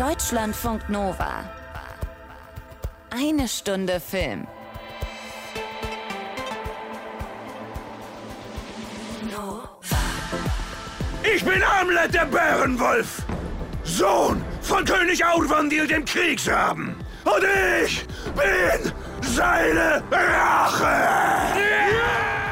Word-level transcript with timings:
Deutschlandfunk 0.00 0.88
Nova. 0.88 1.44
Eine 3.10 3.46
Stunde 3.46 4.00
Film. 4.00 4.46
Ich 11.22 11.44
bin 11.44 11.62
Amlet 11.62 12.14
der 12.14 12.24
Bärenwolf, 12.24 13.22
Sohn 13.84 14.42
von 14.62 14.86
König 14.86 15.22
Aurvandil 15.22 15.86
dem 15.86 16.06
Kriegsraben. 16.06 16.96
Und 17.24 17.44
ich 17.84 18.06
bin 18.34 18.92
seine 19.20 20.02
Rache! 20.10 21.69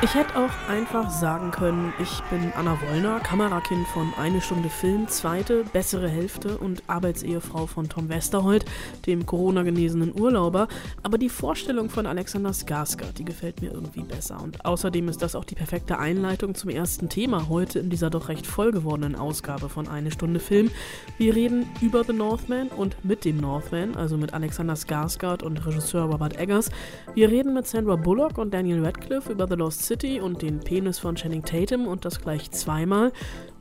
Ich 0.00 0.14
hätte 0.14 0.36
auch 0.38 0.70
einfach 0.70 1.10
sagen 1.10 1.50
können, 1.50 1.92
ich 1.98 2.22
bin 2.30 2.52
Anna 2.56 2.78
Wollner, 2.80 3.18
Kamerakind 3.18 3.84
von 3.88 4.12
Eine 4.16 4.40
Stunde 4.40 4.68
Film, 4.68 5.08
zweite, 5.08 5.64
bessere 5.72 6.08
Hälfte 6.08 6.56
und 6.56 6.84
Arbeitsehefrau 6.86 7.66
von 7.66 7.88
Tom 7.88 8.08
Westerholt, 8.08 8.64
dem 9.06 9.26
Corona-genesenen 9.26 10.18
Urlauber. 10.18 10.68
Aber 11.02 11.18
die 11.18 11.28
Vorstellung 11.28 11.90
von 11.90 12.06
Alexander 12.06 12.50
Skarsgård, 12.50 13.14
die 13.18 13.24
gefällt 13.24 13.60
mir 13.60 13.72
irgendwie 13.72 14.04
besser. 14.04 14.40
Und 14.40 14.64
außerdem 14.64 15.08
ist 15.08 15.20
das 15.20 15.34
auch 15.34 15.44
die 15.44 15.56
perfekte 15.56 15.98
Einleitung 15.98 16.54
zum 16.54 16.70
ersten 16.70 17.08
Thema 17.08 17.48
heute 17.48 17.80
in 17.80 17.90
dieser 17.90 18.08
doch 18.08 18.28
recht 18.28 18.46
voll 18.46 18.70
gewordenen 18.70 19.16
Ausgabe 19.16 19.68
von 19.68 19.88
Eine 19.88 20.12
Stunde 20.12 20.38
Film. 20.38 20.70
Wir 21.16 21.34
reden 21.34 21.66
über 21.80 22.04
The 22.04 22.12
Northman 22.12 22.68
und 22.68 23.04
mit 23.04 23.24
dem 23.24 23.38
Northman, 23.38 23.96
also 23.96 24.16
mit 24.16 24.32
Alexander 24.32 24.74
Skarsgård 24.74 25.42
und 25.42 25.66
Regisseur 25.66 26.04
Robert 26.04 26.38
Eggers. 26.38 26.70
Wir 27.14 27.28
reden 27.28 27.52
mit 27.52 27.66
Sandra 27.66 27.96
Bullock 27.96 28.38
und 28.38 28.54
Daniel 28.54 28.84
Radcliffe 28.84 29.32
über 29.32 29.48
The 29.48 29.56
Lost 29.56 29.87
City 29.88 30.20
und 30.20 30.42
den 30.42 30.60
Penis 30.60 30.98
von 30.98 31.14
Channing 31.14 31.42
Tatum 31.42 31.88
und 31.88 32.04
das 32.04 32.20
gleich 32.20 32.50
zweimal. 32.50 33.10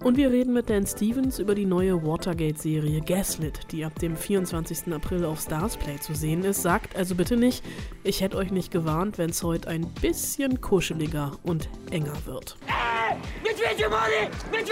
Und 0.03 0.17
wir 0.17 0.29
reden 0.29 0.53
mit 0.53 0.69
Dan 0.69 0.85
Stevens 0.85 1.39
über 1.39 1.55
die 1.55 1.65
neue 1.65 2.05
Watergate-Serie 2.05 2.99
Gaslit, 2.99 3.71
die 3.71 3.85
ab 3.85 3.97
dem 3.99 4.17
24. 4.17 4.93
April 4.93 5.23
auf 5.23 5.39
Starsplay 5.39 5.97
zu 5.99 6.13
sehen 6.13 6.43
ist. 6.43 6.61
Sagt 6.61 6.97
also 6.97 7.15
bitte 7.15 7.37
nicht, 7.37 7.63
ich 8.03 8.19
hätte 8.19 8.35
euch 8.35 8.51
nicht 8.51 8.71
gewarnt, 8.71 9.17
wenn 9.17 9.29
es 9.29 9.41
heute 9.41 9.69
ein 9.69 9.87
bisschen 10.01 10.59
kuscheliger 10.59 11.31
und 11.43 11.69
enger 11.91 12.13
wird. 12.25 12.57
Hey, 12.65 13.17
mit 13.41 13.57
Money! 13.89 14.29
Mit 14.51 14.67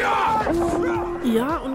Ja, 0.00 1.04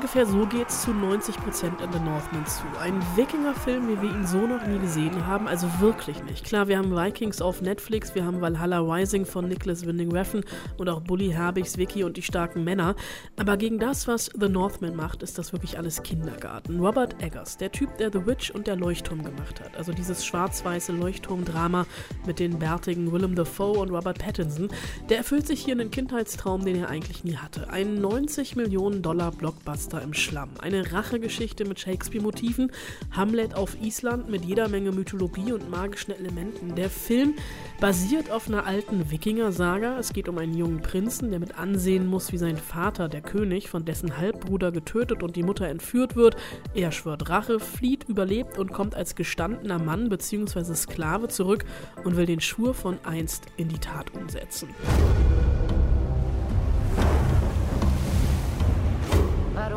ungefähr 0.04 0.26
so 0.26 0.46
geht's 0.46 0.84
zu 0.84 0.92
90% 0.92 1.84
in 1.84 1.92
The 1.92 2.00
Northman 2.00 2.46
zu. 2.46 2.64
Ein 2.80 3.02
Wikinger-Film, 3.16 3.88
wie 3.88 4.02
wir 4.02 4.10
ihn 4.10 4.26
so 4.26 4.38
noch 4.38 4.66
nie 4.66 4.80
gesehen 4.80 5.28
haben, 5.28 5.48
also 5.48 5.68
wirklich 5.80 6.24
nicht. 6.24 6.46
Klar, 6.46 6.68
wir 6.68 6.78
haben 6.78 6.96
Vikings 6.96 7.42
auf 7.42 7.62
Netflix, 7.62 8.16
wir 8.16 8.26
haben 8.26 8.42
Valhalla 8.42 8.80
Rising 8.80 9.26
von 9.26 9.48
Nicholas 9.48 9.86
Winding 9.86 10.12
Refn 10.12 10.44
und 10.78 10.88
auch 10.88 11.02
Bully 11.02 11.32
Herbigs 11.32 11.78
Wiki 11.78 12.04
und 12.04 12.16
die 12.18 12.22
starken 12.22 12.64
Männer. 12.64 12.96
Aber 13.38 13.58
gegen 13.58 13.80
das, 13.80 14.08
was 14.08 14.32
The 14.40 14.48
Northman 14.48 14.96
macht, 14.96 15.24
ist 15.24 15.38
das 15.38 15.52
wirklich 15.52 15.78
alles 15.78 16.02
Kindergarten. 16.04 16.80
Robert 16.80 17.22
Eggers, 17.22 17.58
der 17.58 17.72
Typ, 17.72 17.98
der 17.98 18.12
The 18.12 18.26
Witch 18.26 18.52
und 18.52 18.68
der 18.68 18.78
Leuchtturm 18.78 19.24
gemacht 19.24 19.60
hat, 19.62 19.76
also 19.76 19.92
dieses 19.92 20.26
schwarz-weiße 20.26 20.94
Leuchtturm-Drama 20.94 21.86
mit 22.26 22.40
den 22.40 22.60
bärtigen 22.60 23.12
Willem 23.12 23.36
Dafoe 23.36 23.80
und 23.80 23.90
Robert 23.92 24.20
Pattinson, 24.20 24.70
der 25.10 25.18
erfüllt 25.18 25.48
sich 25.48 25.64
hier 25.66 25.74
einen 25.74 25.92
Kindheitstraum, 25.92 26.64
den 26.64 26.78
er 26.78 26.90
eigentlich 26.90 27.24
nie 27.24 27.36
hatte. 27.36 27.70
Ein 27.70 27.96
90 27.96 28.56
Millionen 28.56 29.02
Dollar 29.02 29.33
Blockbuster 29.38 30.02
im 30.02 30.14
Schlamm. 30.14 30.50
Eine 30.60 30.92
Rachegeschichte 30.92 31.66
mit 31.66 31.80
Shakespeare-Motiven, 31.80 32.72
Hamlet 33.12 33.56
auf 33.56 33.76
Island 33.82 34.30
mit 34.30 34.46
jeder 34.46 34.70
Menge 34.70 34.92
Mythologie 34.92 35.52
und 35.52 35.70
magischen 35.70 36.12
Elementen. 36.12 36.76
Der 36.76 36.90
Film 36.90 37.36
basiert 37.80 38.32
auf 38.32 38.48
einer 38.48 38.66
alten 38.66 39.12
Wikinger-Saga. 39.12 39.98
Es 40.00 40.14
geht 40.14 40.30
um 40.30 40.38
einen 40.38 40.58
jungen 40.58 40.82
Prinzen, 40.82 41.32
der 41.32 41.40
mit 41.40 41.58
ansehen 41.58 42.08
muss, 42.08 42.32
wie 42.32 42.38
sein 42.38 42.58
Vater, 42.58 43.10
der 43.10 43.22
König, 43.22 43.70
von 43.70 43.86
dessen 43.86 44.18
Halbbruder 44.18 44.72
getötet 44.72 45.24
und 45.24 45.36
die 45.36 45.44
Mutter 45.44 45.68
entführt 45.68 46.16
wird. 46.16 46.36
Er 46.74 46.92
schwört 46.92 47.30
Rache, 47.30 47.60
flieht, 47.60 48.06
überlebt 48.06 48.58
und 48.58 48.74
kommt 48.74 48.96
als 48.96 49.16
gestandener 49.16 49.80
Mann 49.80 50.10
bzw. 50.10 50.76
Sklave 50.76 51.28
zurück 51.28 51.66
und 52.04 52.18
will 52.18 52.26
den 52.26 52.42
Schwur 52.42 52.74
von 52.74 52.98
einst 53.04 53.46
in 53.58 53.70
die 53.70 53.80
Tat 53.80 54.14
umsetzen. 54.14 54.70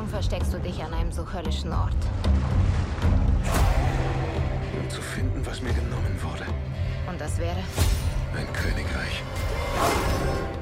Warum 0.07 0.23
versteckst 0.23 0.53
du 0.55 0.61
dich 0.61 0.81
an 0.85 0.95
einem 0.95 1.11
so 1.11 1.27
höllischen 1.33 1.73
Ort? 1.73 1.97
Um 4.81 4.89
zu 4.89 5.01
finden, 5.03 5.45
was 5.45 5.61
mir 5.61 5.73
genommen 5.73 6.17
wurde. 6.23 6.45
Und 7.11 7.21
das 7.21 7.37
wäre? 7.39 7.59
Ein 8.37 8.47
Königreich. 8.53 9.25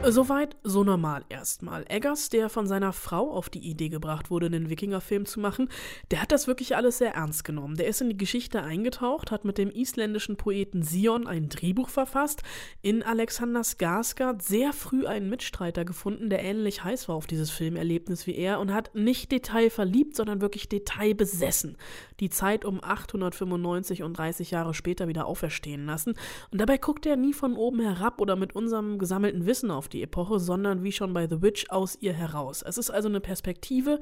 Soweit 0.07 0.57
so 0.63 0.85
normal 0.85 1.25
erstmal. 1.31 1.87
Eggers, 1.89 2.29
der 2.29 2.51
von 2.51 2.67
seiner 2.67 2.93
Frau 2.93 3.31
auf 3.33 3.49
die 3.49 3.61
Idee 3.61 3.89
gebracht 3.89 4.31
wurde, 4.31 4.47
einen 4.47 4.69
Wikingerfilm 4.69 5.25
zu 5.25 5.41
machen, 5.41 5.71
der 6.11 6.21
hat 6.21 6.31
das 6.31 6.47
wirklich 6.47 6.77
alles 6.77 6.99
sehr 6.99 7.15
ernst 7.15 7.43
genommen. 7.45 7.77
Der 7.77 7.87
ist 7.87 8.03
in 8.03 8.11
die 8.11 8.17
Geschichte 8.17 8.63
eingetaucht, 8.63 9.31
hat 9.31 9.47
mit 9.47 9.57
dem 9.57 9.71
isländischen 9.71 10.37
Poeten 10.37 10.83
Sion 10.83 11.27
ein 11.27 11.49
Drehbuch 11.49 11.89
verfasst, 11.89 12.43
in 12.83 13.03
Alexander 13.03 13.63
Skarsgård 13.63 14.43
sehr 14.43 14.75
früh 14.75 15.07
einen 15.07 15.31
Mitstreiter 15.31 15.87
gefunden, 15.87 16.29
der 16.29 16.43
ähnlich 16.43 16.85
heiß 16.85 17.09
war 17.09 17.17
auf 17.17 17.27
dieses 17.27 17.51
Filmerlebnis 17.51 18.27
wie 18.27 18.37
er 18.37 18.61
und 18.61 18.75
hat 18.75 18.95
nicht 18.95 19.33
detailverliebt, 19.33 20.17
sondern 20.17 20.43
wirklich 20.43 20.69
detailbesessen 20.69 21.79
die 22.21 22.31
Zeit 22.31 22.65
um 22.65 22.83
895 22.83 24.03
und 24.03 24.17
30 24.17 24.51
Jahre 24.51 24.75
später 24.75 25.09
wieder 25.09 25.27
auferstehen 25.27 25.87
lassen. 25.87 26.15
Und 26.51 26.61
dabei 26.61 26.79
guckt 26.79 27.07
er 27.07 27.17
nie 27.17 27.33
von 27.33 27.57
oben 27.57 27.81
herab 27.81 28.21
oder 28.21 28.37
mit 28.37 28.55
unserem 28.55 28.99
gesammelten 28.99 29.47
Wissen 29.47 29.71
auf 29.71 29.89
die 29.89 29.94
Epoche, 30.03 30.39
sondern 30.39 30.83
wie 30.83 30.93
schon 30.93 31.13
bei 31.13 31.29
The 31.29 31.43
Witch 31.43 31.71
aus 31.71 31.97
ihr 32.01 32.13
heraus. 32.13 32.63
Es 32.63 32.79
ist 32.79 32.91
also 32.91 33.09
eine 33.09 33.21
Perspektive 33.21 34.01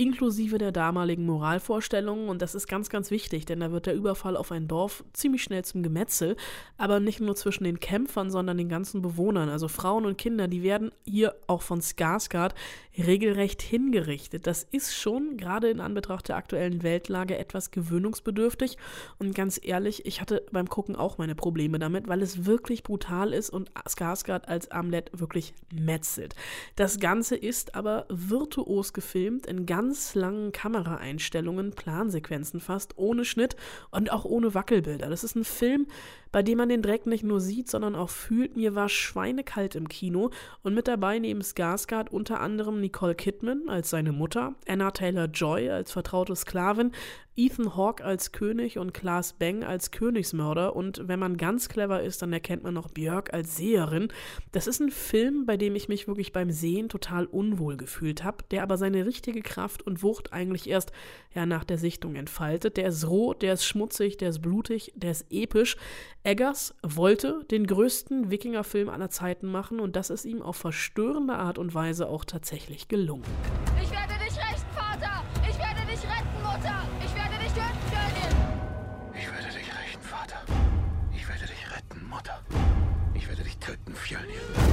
inklusive 0.00 0.56
der 0.56 0.72
damaligen 0.72 1.26
Moralvorstellungen 1.26 2.30
und 2.30 2.40
das 2.40 2.54
ist 2.54 2.66
ganz, 2.66 2.88
ganz 2.88 3.10
wichtig, 3.10 3.44
denn 3.44 3.60
da 3.60 3.70
wird 3.70 3.84
der 3.84 3.94
Überfall 3.94 4.34
auf 4.36 4.50
ein 4.50 4.66
Dorf 4.66 5.04
ziemlich 5.12 5.42
schnell 5.42 5.62
zum 5.64 5.82
Gemetzel, 5.82 6.36
aber 6.78 7.00
nicht 7.00 7.20
nur 7.20 7.36
zwischen 7.36 7.64
den 7.64 7.80
Kämpfern, 7.80 8.30
sondern 8.30 8.56
den 8.56 8.70
ganzen 8.70 9.02
Bewohnern, 9.02 9.50
also 9.50 9.68
Frauen 9.68 10.06
und 10.06 10.16
Kinder, 10.16 10.48
die 10.48 10.62
werden 10.62 10.90
hier 11.04 11.34
auch 11.46 11.60
von 11.60 11.80
Skarsgård 11.82 12.52
regelrecht 12.96 13.60
hingerichtet. 13.60 14.46
Das 14.46 14.62
ist 14.70 14.96
schon 14.96 15.36
gerade 15.36 15.68
in 15.68 15.80
Anbetracht 15.80 16.28
der 16.28 16.36
aktuellen 16.36 16.82
Weltlage 16.82 17.36
etwas 17.36 17.70
gewöhnungsbedürftig 17.70 18.78
und 19.18 19.34
ganz 19.34 19.60
ehrlich, 19.62 20.06
ich 20.06 20.22
hatte 20.22 20.44
beim 20.50 20.68
Gucken 20.68 20.96
auch 20.96 21.18
meine 21.18 21.34
Probleme 21.34 21.78
damit, 21.78 22.08
weil 22.08 22.22
es 22.22 22.46
wirklich 22.46 22.82
brutal 22.82 23.34
ist 23.34 23.50
und 23.50 23.70
Skarsgård 23.86 24.46
als 24.46 24.70
Amlet 24.70 25.10
wirklich 25.20 25.54
metzelt. 25.72 26.34
Das 26.76 26.98
Ganze 26.98 27.36
ist 27.36 27.74
aber 27.74 28.06
virtuos 28.08 28.92
gefilmt 28.92 29.46
in 29.46 29.66
ganz 29.66 30.14
langen 30.14 30.52
Kameraeinstellungen, 30.52 31.72
Plansequenzen 31.72 32.60
fast, 32.60 32.98
ohne 32.98 33.24
Schnitt 33.24 33.56
und 33.90 34.12
auch 34.12 34.24
ohne 34.24 34.54
Wackelbilder. 34.54 35.08
Das 35.08 35.24
ist 35.24 35.36
ein 35.36 35.44
Film, 35.44 35.86
bei 36.32 36.42
dem 36.42 36.58
man 36.58 36.68
den 36.68 36.82
Dreck 36.82 37.06
nicht 37.06 37.24
nur 37.24 37.40
sieht, 37.40 37.68
sondern 37.68 37.94
auch 37.94 38.10
fühlt. 38.10 38.56
Mir 38.56 38.74
war 38.74 38.88
schweinekalt 38.88 39.74
im 39.74 39.88
Kino 39.88 40.30
und 40.62 40.74
mit 40.74 40.88
dabei 40.88 41.18
neben 41.18 41.40
Skarsgård 41.40 42.10
unter 42.10 42.40
anderem 42.40 42.80
Nicole 42.80 43.14
Kidman 43.14 43.68
als 43.68 43.90
seine 43.90 44.12
Mutter, 44.12 44.54
Anna 44.68 44.90
Taylor-Joy 44.90 45.70
als 45.70 45.92
vertraute 45.92 46.36
Sklavin, 46.36 46.92
Ethan 47.36 47.76
Hawke 47.76 48.04
als 48.04 48.32
König 48.32 48.78
und 48.78 48.92
Klaas 48.92 49.32
Beng 49.32 49.64
als 49.64 49.90
Königsmörder 49.92 50.76
und 50.76 51.08
wenn 51.08 51.18
man 51.18 51.36
ganz 51.36 51.68
clever 51.68 52.02
ist, 52.02 52.20
dann 52.22 52.32
erkennt 52.32 52.64
man 52.64 52.74
noch 52.74 52.90
Björk 52.90 53.32
als 53.32 53.56
Seherin. 53.56 54.08
Das 54.52 54.66
ist 54.66 54.80
ein 54.80 54.90
Film, 54.90 55.46
bei 55.46 55.56
dem 55.56 55.74
ich 55.74 55.88
mich 55.88 56.06
wirklich 56.06 56.32
beim 56.32 56.50
Sehen 56.50 56.88
total 56.88 57.26
unwohl 57.26 57.76
gefühlt 57.76 58.24
habe, 58.24 58.44
der 58.50 58.62
aber 58.62 58.76
seine 58.76 59.06
richtige 59.06 59.42
Kraft 59.42 59.86
und 59.86 60.02
Wucht 60.02 60.32
eigentlich 60.32 60.68
erst 60.68 60.92
ja, 61.34 61.46
nach 61.46 61.64
der 61.64 61.78
Sichtung 61.78 62.16
entfaltet. 62.16 62.76
Der 62.76 62.88
ist 62.88 63.08
roh, 63.08 63.32
der 63.32 63.54
ist 63.54 63.64
schmutzig, 63.64 64.18
der 64.18 64.30
ist 64.30 64.42
blutig, 64.42 64.92
der 64.96 65.12
ist 65.12 65.26
episch. 65.30 65.76
Eggers 66.22 66.74
wollte 66.82 67.44
den 67.50 67.66
größten 67.66 68.30
Wikingerfilm 68.30 68.90
aller 68.90 69.08
Zeiten 69.08 69.46
machen 69.46 69.80
und 69.80 69.96
das 69.96 70.10
ist 70.10 70.26
ihm 70.26 70.42
auf 70.42 70.56
verstörende 70.56 71.34
Art 71.34 71.56
und 71.56 71.74
Weise 71.74 72.08
auch 72.08 72.26
tatsächlich 72.26 72.88
gelungen. 72.88 73.24
Ich 73.82 73.90
werde 73.90 74.12
dich 74.22 74.36
rächen, 74.36 74.66
Vater! 74.74 75.24
Ich 75.48 75.58
werde 75.58 75.80
dich 75.90 76.04
retten, 76.04 76.42
Mutter! 76.42 76.82
Ich 77.02 77.14
werde 77.14 77.42
dich 77.42 77.52
töten, 77.52 77.80
Königin! 77.90 78.36
Ich 79.14 79.32
werde 79.32 79.48
dich 79.48 79.66
rächen, 79.66 80.02
Vater. 80.02 80.42
Ich 81.16 81.26
werde 81.26 81.46
dich 81.46 81.74
retten, 81.74 82.08
Mutter. 82.08 82.40
Ich 83.14 83.26
werde 83.26 83.42
dich 83.42 83.56
töten, 83.56 83.94
Fjölnir. 83.94 84.69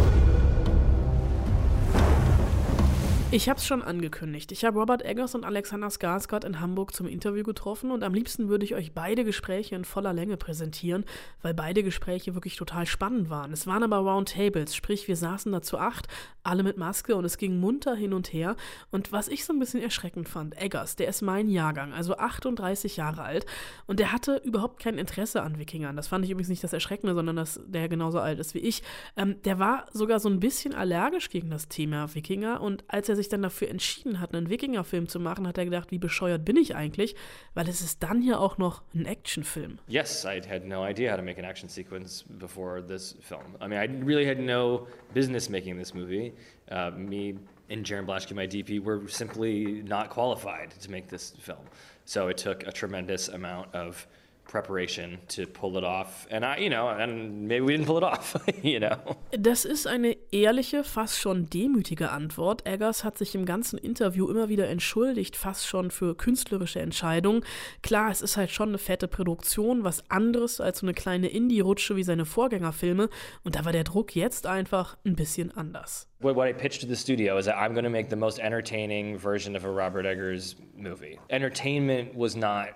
Ich 3.37 3.47
habe 3.47 3.59
es 3.59 3.67
schon 3.67 3.83
angekündigt. 3.83 4.51
Ich 4.51 4.65
habe 4.65 4.79
Robert 4.79 5.05
Eggers 5.05 5.35
und 5.35 5.45
Alexander 5.45 5.89
Skarsgård 5.89 6.43
in 6.43 6.59
Hamburg 6.59 6.95
zum 6.95 7.05
Interview 7.05 7.43
getroffen 7.43 7.91
und 7.91 8.03
am 8.03 8.15
liebsten 8.15 8.49
würde 8.49 8.65
ich 8.65 8.73
euch 8.73 8.93
beide 8.95 9.23
Gespräche 9.23 9.75
in 9.75 9.85
voller 9.85 10.11
Länge 10.11 10.37
präsentieren, 10.37 11.05
weil 11.43 11.53
beide 11.53 11.83
Gespräche 11.83 12.33
wirklich 12.33 12.55
total 12.55 12.87
spannend 12.87 13.29
waren. 13.29 13.53
Es 13.53 13.67
waren 13.67 13.83
aber 13.83 13.97
Roundtables, 13.97 14.75
sprich 14.75 15.07
wir 15.07 15.15
saßen 15.15 15.51
da 15.51 15.61
zu 15.61 15.77
acht, 15.77 16.07
alle 16.41 16.63
mit 16.63 16.77
Maske 16.77 17.15
und 17.15 17.25
es 17.25 17.37
ging 17.37 17.59
munter 17.59 17.93
hin 17.93 18.13
und 18.13 18.33
her. 18.33 18.55
Und 18.89 19.11
was 19.11 19.27
ich 19.27 19.45
so 19.45 19.53
ein 19.53 19.59
bisschen 19.59 19.83
erschreckend 19.83 20.27
fand, 20.27 20.59
Eggers, 20.59 20.95
der 20.95 21.07
ist 21.07 21.21
mein 21.21 21.47
Jahrgang, 21.47 21.93
also 21.93 22.17
38 22.17 22.97
Jahre 22.97 23.21
alt 23.21 23.45
und 23.85 23.99
der 23.99 24.13
hatte 24.13 24.41
überhaupt 24.45 24.81
kein 24.81 24.97
Interesse 24.97 25.43
an 25.43 25.59
Wikingern. 25.59 25.95
Das 25.95 26.07
fand 26.07 26.25
ich 26.25 26.31
übrigens 26.31 26.49
nicht 26.49 26.63
das 26.63 26.73
Erschreckende, 26.73 27.13
sondern 27.13 27.35
dass 27.35 27.59
der 27.67 27.87
genauso 27.87 28.19
alt 28.19 28.39
ist 28.39 28.55
wie 28.55 28.59
ich. 28.59 28.81
Ähm, 29.15 29.39
der 29.43 29.59
war 29.59 29.85
sogar 29.93 30.19
so 30.19 30.27
ein 30.27 30.39
bisschen 30.39 30.73
allergisch 30.73 31.29
gegen 31.29 31.51
das 31.51 31.67
Thema 31.67 32.15
Wikinger 32.15 32.61
und 32.61 32.83
als 32.87 33.09
er 33.09 33.15
sich 33.15 33.26
sich 33.27 33.31
dann 33.31 33.41
dafür 33.41 33.69
entschieden 33.69 34.19
hat, 34.19 34.33
einen 34.33 34.49
Wikinger-Film 34.49 35.07
zu 35.07 35.19
machen, 35.19 35.47
hat 35.47 35.57
er 35.57 35.65
gedacht, 35.65 35.91
wie 35.91 35.97
bescheuert 35.97 36.45
bin 36.45 36.57
ich 36.57 36.75
eigentlich? 36.75 37.15
Weil 37.53 37.67
es 37.67 37.81
ist 37.81 38.01
dann 38.03 38.21
ja 38.21 38.37
auch 38.37 38.57
noch 38.57 38.83
ein 38.95 39.05
Actionfilm. 39.05 39.79
Yes, 39.87 40.25
I 40.25 40.41
had 40.47 40.65
no 40.65 40.87
idea 40.87 41.11
how 41.11 41.17
to 41.17 41.23
make 41.23 41.37
an 41.37 41.45
action 41.45 41.69
sequence 41.69 42.23
before 42.39 42.81
this 42.81 43.17
film. 43.21 43.55
I 43.61 43.67
mean, 43.67 43.79
I 43.79 44.05
really 44.05 44.25
had 44.25 44.39
no 44.39 44.87
business 45.13 45.49
making 45.49 45.77
this 45.77 45.93
movie. 45.93 46.33
Uh, 46.71 46.91
me 46.95 47.35
and 47.69 47.85
Jarin 47.85 48.05
Blaschke, 48.05 48.33
my 48.33 48.47
DP, 48.47 48.81
were 48.81 49.07
simply 49.07 49.83
not 49.83 50.09
qualified 50.09 50.71
to 50.79 50.89
make 50.89 51.09
this 51.09 51.33
film. 51.39 51.65
So 52.05 52.29
it 52.29 52.37
took 52.37 52.65
a 52.65 52.71
tremendous 52.71 53.27
amount 53.27 53.75
of 53.75 54.07
preparation 54.47 55.19
to 55.27 55.45
pull 55.45 55.77
it 55.77 55.83
off. 55.83 56.27
And 56.31 56.43
I, 56.43 56.57
you 56.57 56.69
know, 56.69 56.87
and 56.87 57.47
maybe 57.47 57.61
we 57.61 57.73
didn't 57.73 57.87
pull 57.87 57.97
it 57.97 58.03
off, 58.03 58.35
you 58.63 58.79
know. 58.79 58.97
Das 59.31 59.65
ist 59.65 59.87
eine 59.87 60.15
ehrliche, 60.31 60.83
fast 60.83 61.19
schon 61.19 61.49
demütige 61.49 62.11
Antwort. 62.11 62.65
Eggers 62.65 63.03
hat 63.03 63.17
sich 63.17 63.35
im 63.35 63.45
ganzen 63.45 63.77
Interview 63.77 64.29
immer 64.29 64.49
wieder 64.49 64.67
entschuldigt, 64.67 65.35
fast 65.35 65.67
schon 65.67 65.91
für 65.91 66.15
künstlerische 66.15 66.79
Entscheidungen. 66.79 67.43
Klar, 67.83 68.11
es 68.11 68.21
ist 68.21 68.37
halt 68.37 68.51
schon 68.51 68.69
eine 68.69 68.77
fette 68.77 69.07
Produktion, 69.07 69.83
was 69.83 70.09
anderes 70.09 70.61
als 70.61 70.79
so 70.79 70.85
eine 70.85 70.93
kleine 70.93 71.27
Indie-Rutsche 71.27 71.95
wie 71.95 72.03
seine 72.03 72.25
Vorgängerfilme. 72.25 73.09
Und 73.43 73.55
da 73.55 73.65
war 73.65 73.71
der 73.71 73.83
Druck 73.83 74.15
jetzt 74.15 74.47
einfach 74.47 74.97
ein 75.05 75.15
bisschen 75.15 75.51
anders. 75.51 76.07
What, 76.19 76.35
what 76.35 76.47
I 76.47 76.53
pitched 76.53 76.81
to 76.81 76.87
the 76.87 76.95
studio 76.95 77.37
is 77.37 77.45
that 77.45 77.55
I'm 77.55 77.73
going 77.73 77.83
to 77.83 77.91
make 77.91 78.09
the 78.09 78.15
most 78.15 78.39
entertaining 78.39 79.19
version 79.19 79.55
of 79.55 79.65
a 79.65 79.69
Robert 79.69 80.05
Eggers 80.05 80.55
movie. 80.75 81.19
Entertainment 81.29 82.15
was 82.15 82.35
not 82.35 82.69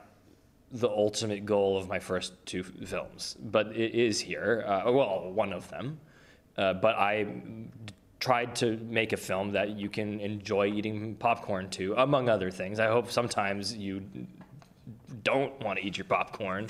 the 0.72 0.90
ultimate 0.90 1.46
goal 1.46 1.78
of 1.78 1.88
my 1.88 2.00
first 2.00 2.34
two 2.46 2.64
films, 2.64 3.36
but 3.42 3.68
it 3.76 3.94
is 3.94 4.20
here. 4.20 4.64
Uh, 4.66 4.92
well, 4.92 5.32
one 5.32 5.54
of 5.54 5.70
them. 5.70 6.00
Uh, 6.58 6.74
but 6.74 6.96
I 6.96 7.28
tried 8.20 8.56
to 8.56 8.78
make 8.78 9.14
a 9.14 9.18
film 9.18 9.52
that 9.52 9.72
you 9.72 9.90
can 9.90 10.20
enjoy 10.20 10.68
eating 10.68 11.16
popcorn 11.16 11.70
to, 11.72 11.94
among 11.96 12.30
other 12.30 12.52
things. 12.52 12.80
I 12.80 12.88
hope 12.88 13.12
sometimes 13.12 13.76
you 13.76 14.04
don't 15.24 15.60
want 15.62 15.80
to 15.80 15.86
eat 15.86 15.98
your 15.98 16.06
popcorn 16.06 16.68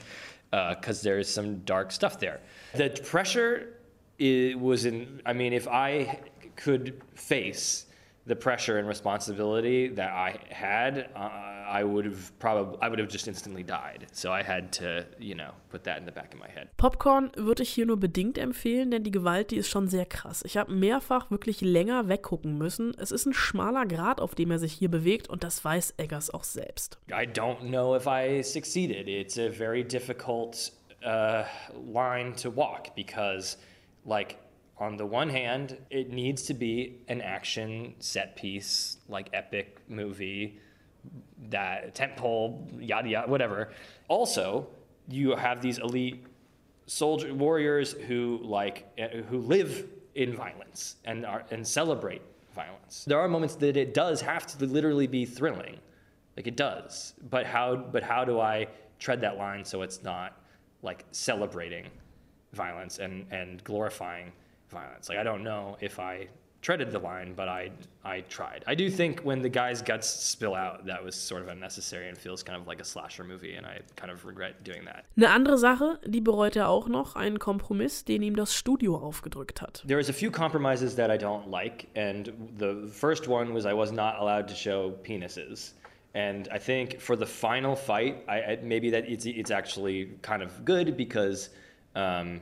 because 0.50 1.00
uh, 1.00 1.04
there's 1.04 1.30
some 1.30 1.60
dark 1.60 1.92
stuff 1.92 2.20
there. 2.20 2.40
The 2.74 2.90
pressure 3.04 3.78
is, 4.18 4.56
was 4.56 4.86
in, 4.86 5.22
I 5.26 5.34
mean, 5.34 5.54
if 5.54 5.68
I 5.68 6.20
could 6.56 7.02
face 7.16 7.86
the 8.28 8.36
pressure 8.36 8.78
and 8.78 8.88
responsibility 8.88 9.88
that 9.90 10.12
I 10.12 10.38
had, 10.50 11.10
uh, 11.16 11.52
I 11.68 11.84
would 11.84 12.06
have 12.06 12.38
probably 12.40 12.78
I 12.82 12.90
would 12.90 13.00
have 13.00 13.10
just 13.10 13.28
instantly 13.28 13.64
died. 13.64 14.08
So 14.12 14.32
I 14.32 14.44
had 14.44 14.72
to, 14.74 15.06
you 15.20 15.36
know, 15.36 15.52
put 15.70 15.84
that 15.86 15.98
in 15.98 16.06
the 16.06 16.12
back 16.12 16.34
of 16.34 16.40
my 16.40 16.48
head. 16.48 16.70
Popcorn 16.78 17.32
würde 17.36 17.64
ich 17.64 17.70
hier 17.70 17.86
nur 17.86 17.98
bedingt 17.98 18.38
empfehlen, 18.38 18.92
denn 18.92 19.04
die 19.04 19.12
Gewalt, 19.12 19.52
die 19.52 19.58
ist 19.58 19.70
schon 19.70 19.88
sehr 19.88 20.06
krass. 20.06 20.44
Ich 20.46 20.58
habe 20.58 20.72
mehrfach 20.72 21.32
wirklich 21.32 21.62
länger 21.62 22.10
weggucken 22.10 22.58
müssen. 22.58 22.94
Es 23.00 23.12
ist 23.12 23.26
ein 23.26 23.34
schmaler 23.34 23.86
Grat, 23.86 24.22
auf 24.22 24.36
dem 24.36 24.52
er 24.52 24.60
sich 24.60 24.74
hier 24.74 24.92
bewegt 24.92 25.30
und 25.30 25.44
das 25.44 25.64
weiß 25.64 25.96
Eggers 25.98 26.30
auch 26.32 26.44
selbst. 26.44 27.00
I 27.10 27.26
don't 27.26 27.70
know 27.70 27.96
if 27.96 28.06
I 28.06 28.44
succeeded. 28.44 29.08
It's 29.08 29.38
a 29.40 29.50
very 29.50 29.84
difficult 29.84 30.72
uh, 31.04 31.44
line 31.92 32.36
to 32.36 32.56
walk 32.56 32.94
because 32.96 33.58
like 34.06 34.36
on 34.82 34.98
the 34.98 35.06
one 35.06 35.30
hand, 35.30 35.78
it 35.92 36.10
needs 36.10 36.42
to 36.42 36.56
be 36.56 36.98
an 37.08 37.22
action 37.22 37.94
set 38.00 38.36
piece, 38.36 38.98
like 39.08 39.30
epic 39.32 39.78
movie, 39.88 40.60
that 41.50 41.94
tentpole, 41.94 42.68
yada 42.80 43.08
yada, 43.08 43.30
whatever. 43.30 43.70
Also, 44.08 44.68
you 45.08 45.36
have 45.36 45.62
these 45.62 45.78
elite 45.78 46.26
soldier 46.88 47.32
warriors 47.32 47.94
who 47.94 48.40
like 48.42 48.92
eh, 48.98 49.22
who 49.30 49.38
live 49.38 49.88
in 50.16 50.36
violence 50.36 50.96
and 51.06 51.28
are 51.28 51.44
and 51.52 51.66
celebrate 51.66 52.24
violence. 52.56 53.06
There 53.06 53.20
are 53.20 53.28
moments 53.28 53.54
that 53.58 53.78
it 53.78 53.94
does 53.94 54.20
have 54.22 54.48
to 54.48 54.66
literally 54.66 55.06
be 55.06 55.26
thrilling, 55.26 55.78
like 56.36 56.48
it 56.48 56.56
does. 56.58 57.14
But 57.30 57.46
how 57.46 57.76
but 57.76 58.02
how 58.02 58.26
do 58.26 58.40
I 58.40 58.68
tread 58.98 59.22
that 59.22 59.38
line 59.38 59.64
so 59.64 59.84
it's 59.84 60.02
not 60.02 60.42
like 60.82 61.06
celebrating 61.12 61.86
violence 62.54 62.98
and 62.98 63.28
and 63.30 63.64
glorifying 63.64 64.32
violence. 64.72 65.10
Like 65.10 65.20
I 65.20 65.24
don't 65.24 65.44
know 65.44 65.78
if 65.82 66.00
I 66.00 66.28
treaded 66.62 66.92
the 66.92 67.00
line, 67.00 67.34
but 67.34 67.48
I 67.48 67.72
I 68.04 68.22
tried. 68.22 68.64
I 68.68 68.76
do 68.76 68.90
think 68.90 69.22
when 69.22 69.42
the 69.42 69.50
guy's 69.50 69.82
guts 69.82 70.08
spill 70.08 70.56
out, 70.56 70.86
that 70.86 71.04
was 71.04 71.16
sort 71.16 71.42
of 71.42 71.48
unnecessary 71.50 72.08
and 72.10 72.18
feels 72.18 72.44
kind 72.44 72.60
of 72.60 72.68
like 72.68 72.80
a 72.80 72.84
slasher 72.84 73.24
movie, 73.24 73.56
and 73.56 73.66
I 73.66 73.82
kind 73.96 74.12
of 74.12 74.26
regret 74.26 74.64
doing 74.64 74.86
that. 74.86 75.06
Eine 75.18 75.30
andere 75.30 75.58
Sache, 75.58 76.00
die 76.06 76.22
bereut 76.22 76.56
er 76.56 76.70
auch 76.70 76.88
noch, 76.88 77.16
einen 77.16 77.40
Kompromiss, 77.40 78.06
den 78.06 78.22
ihm 78.22 78.36
das 78.36 78.56
Studio 78.56 78.96
aufgedrückt 78.98 79.62
hat. 79.62 79.84
There's 79.88 80.10
a 80.10 80.14
few 80.14 80.32
compromises 80.32 80.96
that 80.96 81.12
I 81.12 81.18
don't 81.18 81.50
like, 81.50 81.88
and 81.96 82.32
the 82.58 82.88
first 82.92 83.28
one 83.28 83.54
was 83.54 83.66
I 83.66 83.74
was 83.74 83.92
not 83.92 84.20
allowed 84.20 84.48
to 84.48 84.56
show 84.56 84.94
penises. 85.04 85.74
And 86.14 86.50
I 86.52 86.60
think 86.60 87.00
for 87.00 87.16
the 87.16 87.26
final 87.26 87.76
fight, 87.76 88.24
I, 88.28 88.42
I 88.42 88.60
maybe 88.62 88.92
that 88.92 89.08
it's 89.08 89.26
it's 89.26 89.52
actually 89.52 90.18
kind 90.22 90.44
of 90.44 90.66
good 90.66 90.98
because 90.98 91.50
um, 91.96 92.42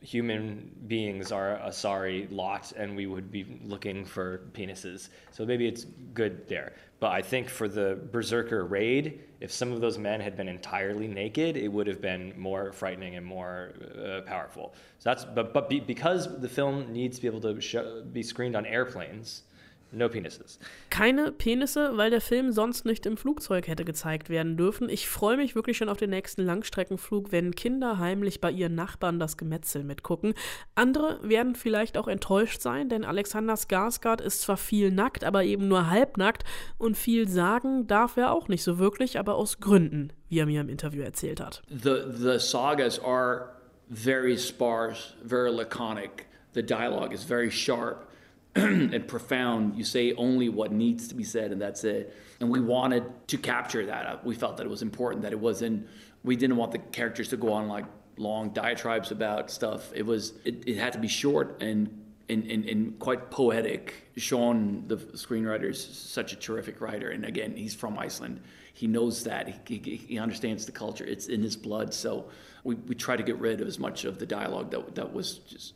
human 0.00 0.70
beings 0.86 1.32
are 1.32 1.56
a 1.56 1.72
sorry 1.72 2.28
lot 2.30 2.72
and 2.76 2.94
we 2.94 3.06
would 3.06 3.30
be 3.30 3.58
looking 3.64 4.04
for 4.04 4.42
penises. 4.52 5.08
So 5.32 5.44
maybe 5.44 5.66
it's 5.66 5.84
good 6.14 6.46
there. 6.48 6.74
But 7.00 7.12
I 7.12 7.22
think 7.22 7.48
for 7.48 7.68
the 7.68 7.98
Berserker 8.10 8.64
raid, 8.64 9.20
if 9.40 9.52
some 9.52 9.72
of 9.72 9.80
those 9.80 9.98
men 9.98 10.20
had 10.20 10.36
been 10.36 10.48
entirely 10.48 11.06
naked, 11.06 11.56
it 11.56 11.68
would 11.68 11.86
have 11.86 12.00
been 12.00 12.32
more 12.36 12.72
frightening 12.72 13.16
and 13.16 13.24
more 13.24 13.72
uh, 13.96 14.20
powerful. 14.22 14.74
So 14.98 15.10
that's 15.10 15.24
but 15.24 15.52
but 15.54 15.68
be, 15.68 15.78
because 15.78 16.40
the 16.40 16.48
film 16.48 16.92
needs 16.92 17.16
to 17.16 17.22
be 17.22 17.28
able 17.28 17.40
to 17.42 17.60
show, 17.60 18.02
be 18.02 18.22
screened 18.22 18.56
on 18.56 18.66
airplanes, 18.66 19.42
No 19.90 20.08
penises. 20.08 20.58
Keine 20.90 21.32
Penisse, 21.32 21.96
weil 21.96 22.10
der 22.10 22.20
Film 22.20 22.52
sonst 22.52 22.84
nicht 22.84 23.06
im 23.06 23.16
Flugzeug 23.16 23.68
hätte 23.68 23.86
gezeigt 23.86 24.28
werden 24.28 24.58
dürfen. 24.58 24.90
Ich 24.90 25.08
freue 25.08 25.38
mich 25.38 25.54
wirklich 25.54 25.78
schon 25.78 25.88
auf 25.88 25.96
den 25.96 26.10
nächsten 26.10 26.42
Langstreckenflug, 26.42 27.32
wenn 27.32 27.54
Kinder 27.54 27.98
heimlich 27.98 28.42
bei 28.42 28.50
ihren 28.50 28.74
Nachbarn 28.74 29.18
das 29.18 29.38
Gemetzel 29.38 29.84
mitgucken. 29.84 30.34
Andere 30.74 31.18
werden 31.22 31.54
vielleicht 31.54 31.96
auch 31.96 32.06
enttäuscht 32.06 32.60
sein, 32.60 32.90
denn 32.90 33.04
Alexander 33.04 33.54
Skarsgård 33.54 34.20
ist 34.20 34.42
zwar 34.42 34.58
viel 34.58 34.90
nackt, 34.90 35.24
aber 35.24 35.44
eben 35.44 35.68
nur 35.68 35.88
halbnackt 35.88 36.44
und 36.76 36.96
viel 36.96 37.26
sagen 37.26 37.86
darf 37.86 38.18
er 38.18 38.32
auch 38.32 38.48
nicht 38.48 38.64
so 38.64 38.78
wirklich, 38.78 39.18
aber 39.18 39.36
aus 39.36 39.58
Gründen, 39.58 40.12
wie 40.28 40.40
er 40.40 40.46
mir 40.46 40.60
im 40.60 40.68
Interview 40.68 41.02
erzählt 41.02 41.40
hat. 41.40 41.62
The, 41.70 42.02
the 42.14 42.38
sagas 42.38 43.02
are 43.02 43.54
very 43.88 44.36
sparse, 44.36 45.14
very 45.24 45.50
laconic. 45.50 46.26
The 46.52 46.62
dialogue 46.62 47.14
is 47.14 47.24
very 47.24 47.50
sharp. 47.50 48.07
and 48.54 49.06
profound. 49.06 49.76
You 49.76 49.84
say 49.84 50.12
only 50.14 50.48
what 50.48 50.72
needs 50.72 51.08
to 51.08 51.14
be 51.14 51.24
said, 51.24 51.52
and 51.52 51.60
that's 51.60 51.84
it. 51.84 52.14
And 52.40 52.50
we 52.50 52.60
wanted 52.60 53.04
to 53.28 53.38
capture 53.38 53.86
that. 53.86 54.24
We 54.24 54.34
felt 54.34 54.56
that 54.56 54.66
it 54.66 54.70
was 54.70 54.82
important 54.82 55.22
that 55.22 55.32
it 55.32 55.40
wasn't. 55.40 55.86
We 56.24 56.36
didn't 56.36 56.56
want 56.56 56.72
the 56.72 56.78
characters 56.78 57.28
to 57.28 57.36
go 57.36 57.52
on 57.52 57.68
like 57.68 57.84
long 58.16 58.50
diatribes 58.50 59.10
about 59.10 59.50
stuff. 59.50 59.92
It 59.94 60.04
was. 60.04 60.32
It, 60.44 60.64
it 60.66 60.76
had 60.76 60.92
to 60.94 60.98
be 60.98 61.08
short 61.08 61.62
and 61.62 62.04
and, 62.30 62.50
and, 62.50 62.64
and, 62.66 62.98
quite 62.98 63.30
poetic. 63.30 64.08
Sjón, 64.18 64.86
the 64.86 64.96
screenwriter, 64.96 65.70
is 65.70 65.82
such 65.82 66.34
a 66.34 66.36
terrific 66.36 66.80
writer, 66.80 67.08
and 67.08 67.24
again, 67.24 67.56
he's 67.56 67.74
from 67.74 67.98
Iceland. 67.98 68.40
He 68.74 68.86
knows 68.86 69.24
that. 69.24 69.48
He, 69.66 69.80
he, 69.82 69.96
he, 69.96 70.18
understands 70.18 70.66
the 70.66 70.72
culture. 70.72 71.04
It's 71.04 71.26
in 71.26 71.42
his 71.42 71.56
blood. 71.56 71.94
So 71.94 72.28
we, 72.64 72.74
we 72.74 72.94
try 72.94 73.16
to 73.16 73.22
get 73.22 73.38
rid 73.38 73.60
of 73.60 73.66
as 73.66 73.78
much 73.78 74.04
of 74.04 74.18
the 74.18 74.26
dialogue 74.26 74.70
that 74.72 74.94
that 74.94 75.12
was 75.12 75.38
just 75.38 75.74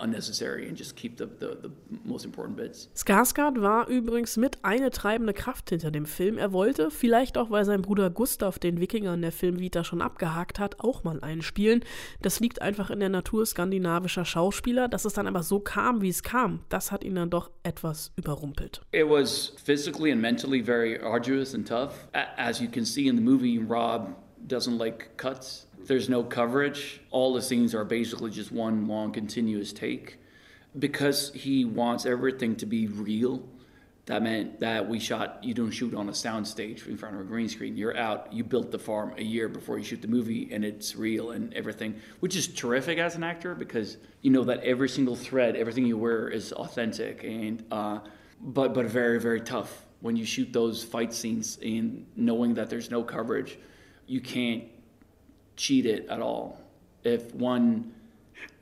unnecessary 0.00 0.68
and 0.68 0.78
just 0.78 0.96
keep 0.96 1.18
the, 1.18 1.26
the, 1.38 1.56
the 1.62 1.70
most 2.04 2.24
important 2.24 2.56
bits. 2.56 2.88
Skarsgård 2.94 3.60
war 3.60 3.88
übrigens 3.88 4.36
mit 4.36 4.58
eine 4.62 4.90
treibende 4.90 5.32
Kraft 5.32 5.70
hinter 5.70 5.90
dem 5.90 6.06
Film. 6.06 6.38
Er 6.38 6.52
wollte, 6.52 6.90
vielleicht 6.90 7.38
auch 7.38 7.50
weil 7.50 7.64
sein 7.64 7.82
Bruder 7.82 8.10
Gustav 8.10 8.58
den 8.58 8.80
Wikinger 8.80 9.14
in 9.14 9.22
der 9.22 9.32
Filmvita 9.32 9.84
schon 9.84 10.02
abgehakt 10.02 10.58
hat, 10.58 10.80
auch 10.80 11.04
mal 11.04 11.20
einspielen. 11.20 11.84
Das 12.22 12.40
liegt 12.40 12.62
einfach 12.62 12.90
in 12.90 13.00
der 13.00 13.08
Natur 13.08 13.46
skandinavischer 13.46 14.24
Schauspieler. 14.24 14.88
Dass 14.88 15.04
es 15.04 15.12
dann 15.12 15.26
aber 15.26 15.42
so 15.42 15.60
kam, 15.60 16.02
wie 16.02 16.08
es 16.08 16.22
kam, 16.22 16.60
das 16.68 16.92
hat 16.92 17.04
ihn 17.04 17.14
dann 17.14 17.30
doch 17.30 17.50
etwas 17.62 18.12
überrumpelt. 18.16 18.82
It 18.92 19.08
was 19.08 19.54
physically 19.62 20.12
and 20.12 20.20
mentally 20.20 20.62
very 20.62 20.98
arduous 20.98 21.54
and 21.54 21.66
tough. 21.66 22.08
As 22.12 22.60
you 22.60 22.68
can 22.68 22.84
see 22.84 23.08
in 23.08 23.16
the 23.16 23.22
movie, 23.22 23.58
Rob 23.58 24.16
doesn't 24.48 24.78
like 24.78 25.16
cuts. 25.16 25.66
There's 25.86 26.08
no 26.08 26.22
coverage. 26.22 27.00
All 27.10 27.34
the 27.34 27.42
scenes 27.42 27.74
are 27.74 27.84
basically 27.84 28.30
just 28.30 28.52
one 28.52 28.86
long 28.86 29.12
continuous 29.12 29.72
take. 29.72 30.18
Because 30.78 31.32
he 31.32 31.64
wants 31.64 32.06
everything 32.06 32.56
to 32.56 32.66
be 32.66 32.86
real, 32.86 33.42
that 34.06 34.22
meant 34.22 34.60
that 34.60 34.88
we 34.88 34.98
shot, 34.98 35.42
you 35.42 35.54
don't 35.54 35.70
shoot 35.70 35.94
on 35.94 36.08
a 36.08 36.12
soundstage 36.12 36.86
in 36.86 36.96
front 36.96 37.14
of 37.14 37.20
a 37.20 37.24
green 37.24 37.48
screen. 37.48 37.76
You're 37.76 37.96
out, 37.96 38.32
you 38.32 38.42
built 38.44 38.70
the 38.70 38.78
farm 38.78 39.14
a 39.16 39.22
year 39.22 39.48
before 39.48 39.78
you 39.78 39.84
shoot 39.84 40.02
the 40.02 40.08
movie, 40.08 40.48
and 40.52 40.64
it's 40.64 40.96
real 40.96 41.32
and 41.32 41.52
everything, 41.54 42.00
which 42.20 42.34
is 42.34 42.48
terrific 42.48 42.98
as 42.98 43.14
an 43.14 43.22
actor 43.22 43.54
because 43.54 43.98
you 44.22 44.30
know 44.30 44.44
that 44.44 44.64
every 44.64 44.88
single 44.88 45.16
thread, 45.16 45.54
everything 45.54 45.86
you 45.86 45.96
wear 45.98 46.28
is 46.28 46.52
authentic, 46.52 47.22
and 47.24 47.64
uh, 47.70 48.00
but, 48.40 48.74
but 48.74 48.86
very, 48.86 49.20
very 49.20 49.40
tough 49.40 49.84
when 50.00 50.16
you 50.16 50.24
shoot 50.24 50.52
those 50.52 50.82
fight 50.82 51.12
scenes 51.12 51.58
and 51.62 52.06
knowing 52.16 52.54
that 52.54 52.70
there's 52.70 52.90
no 52.90 53.02
coverage. 53.02 53.58
You 54.06 54.20
can't 54.20 54.64
cheat 55.60 55.84
it 55.84 56.08
at 56.08 56.22
all. 56.22 56.58
If 57.04 57.34
one 57.34 57.92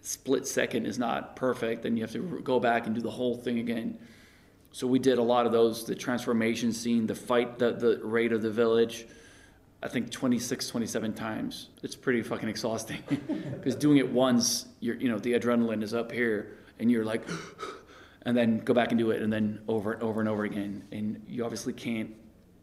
split 0.01 0.49
second 0.49 0.85
is 0.85 0.99
not 0.99 1.37
perfect, 1.37 1.83
then 1.83 1.97
you 1.97 2.03
have 2.03 2.13
to 2.13 2.41
go 2.43 2.59
back 2.59 2.87
and 2.87 2.95
do 2.95 3.01
the 3.01 3.11
whole 3.11 3.37
thing 3.37 3.61
again. 3.61 3.97
So 4.73 4.87
we 4.87 4.99
did 4.99 5.19
a 5.19 5.23
lot 5.23 5.47
of 5.47 5.53
those, 5.53 5.85
the 5.85 5.95
transformation 5.95 6.73
scene, 6.73 7.07
the 7.07 7.15
fight, 7.15 7.59
the, 7.59 7.73
the 7.73 8.01
raid 8.03 8.33
of 8.33 8.43
the 8.43 8.51
village. 8.51 9.07
I 9.81 9.87
think 9.87 10.11
26, 10.11 10.67
27 10.67 11.15
times. 11.15 11.69
It's 11.85 11.95
pretty 11.95 12.21
fucking 12.23 12.49
exhausting 12.49 13.01
because 13.53 13.77
doing 13.77 13.99
it 13.99 14.11
once, 14.11 14.67
you're, 14.81 14.97
you 14.97 15.09
know, 15.09 15.19
the 15.21 15.35
adrenaline 15.35 15.85
is 15.85 15.95
up 15.95 16.11
here 16.11 16.59
and 16.81 16.91
you're 16.91 17.05
like, 17.05 17.23
and 18.23 18.37
then 18.37 18.59
go 18.59 18.75
back 18.75 18.91
and 18.91 18.99
do 18.99 19.13
it 19.13 19.23
and 19.23 19.33
then 19.33 19.61
over 19.69 19.93
and 19.93 20.03
over 20.03 20.19
and 20.19 20.29
over 20.29 20.43
again. 20.43 20.83
And 20.91 21.23
you 21.29 21.45
obviously 21.45 21.73
can't, 21.73 22.13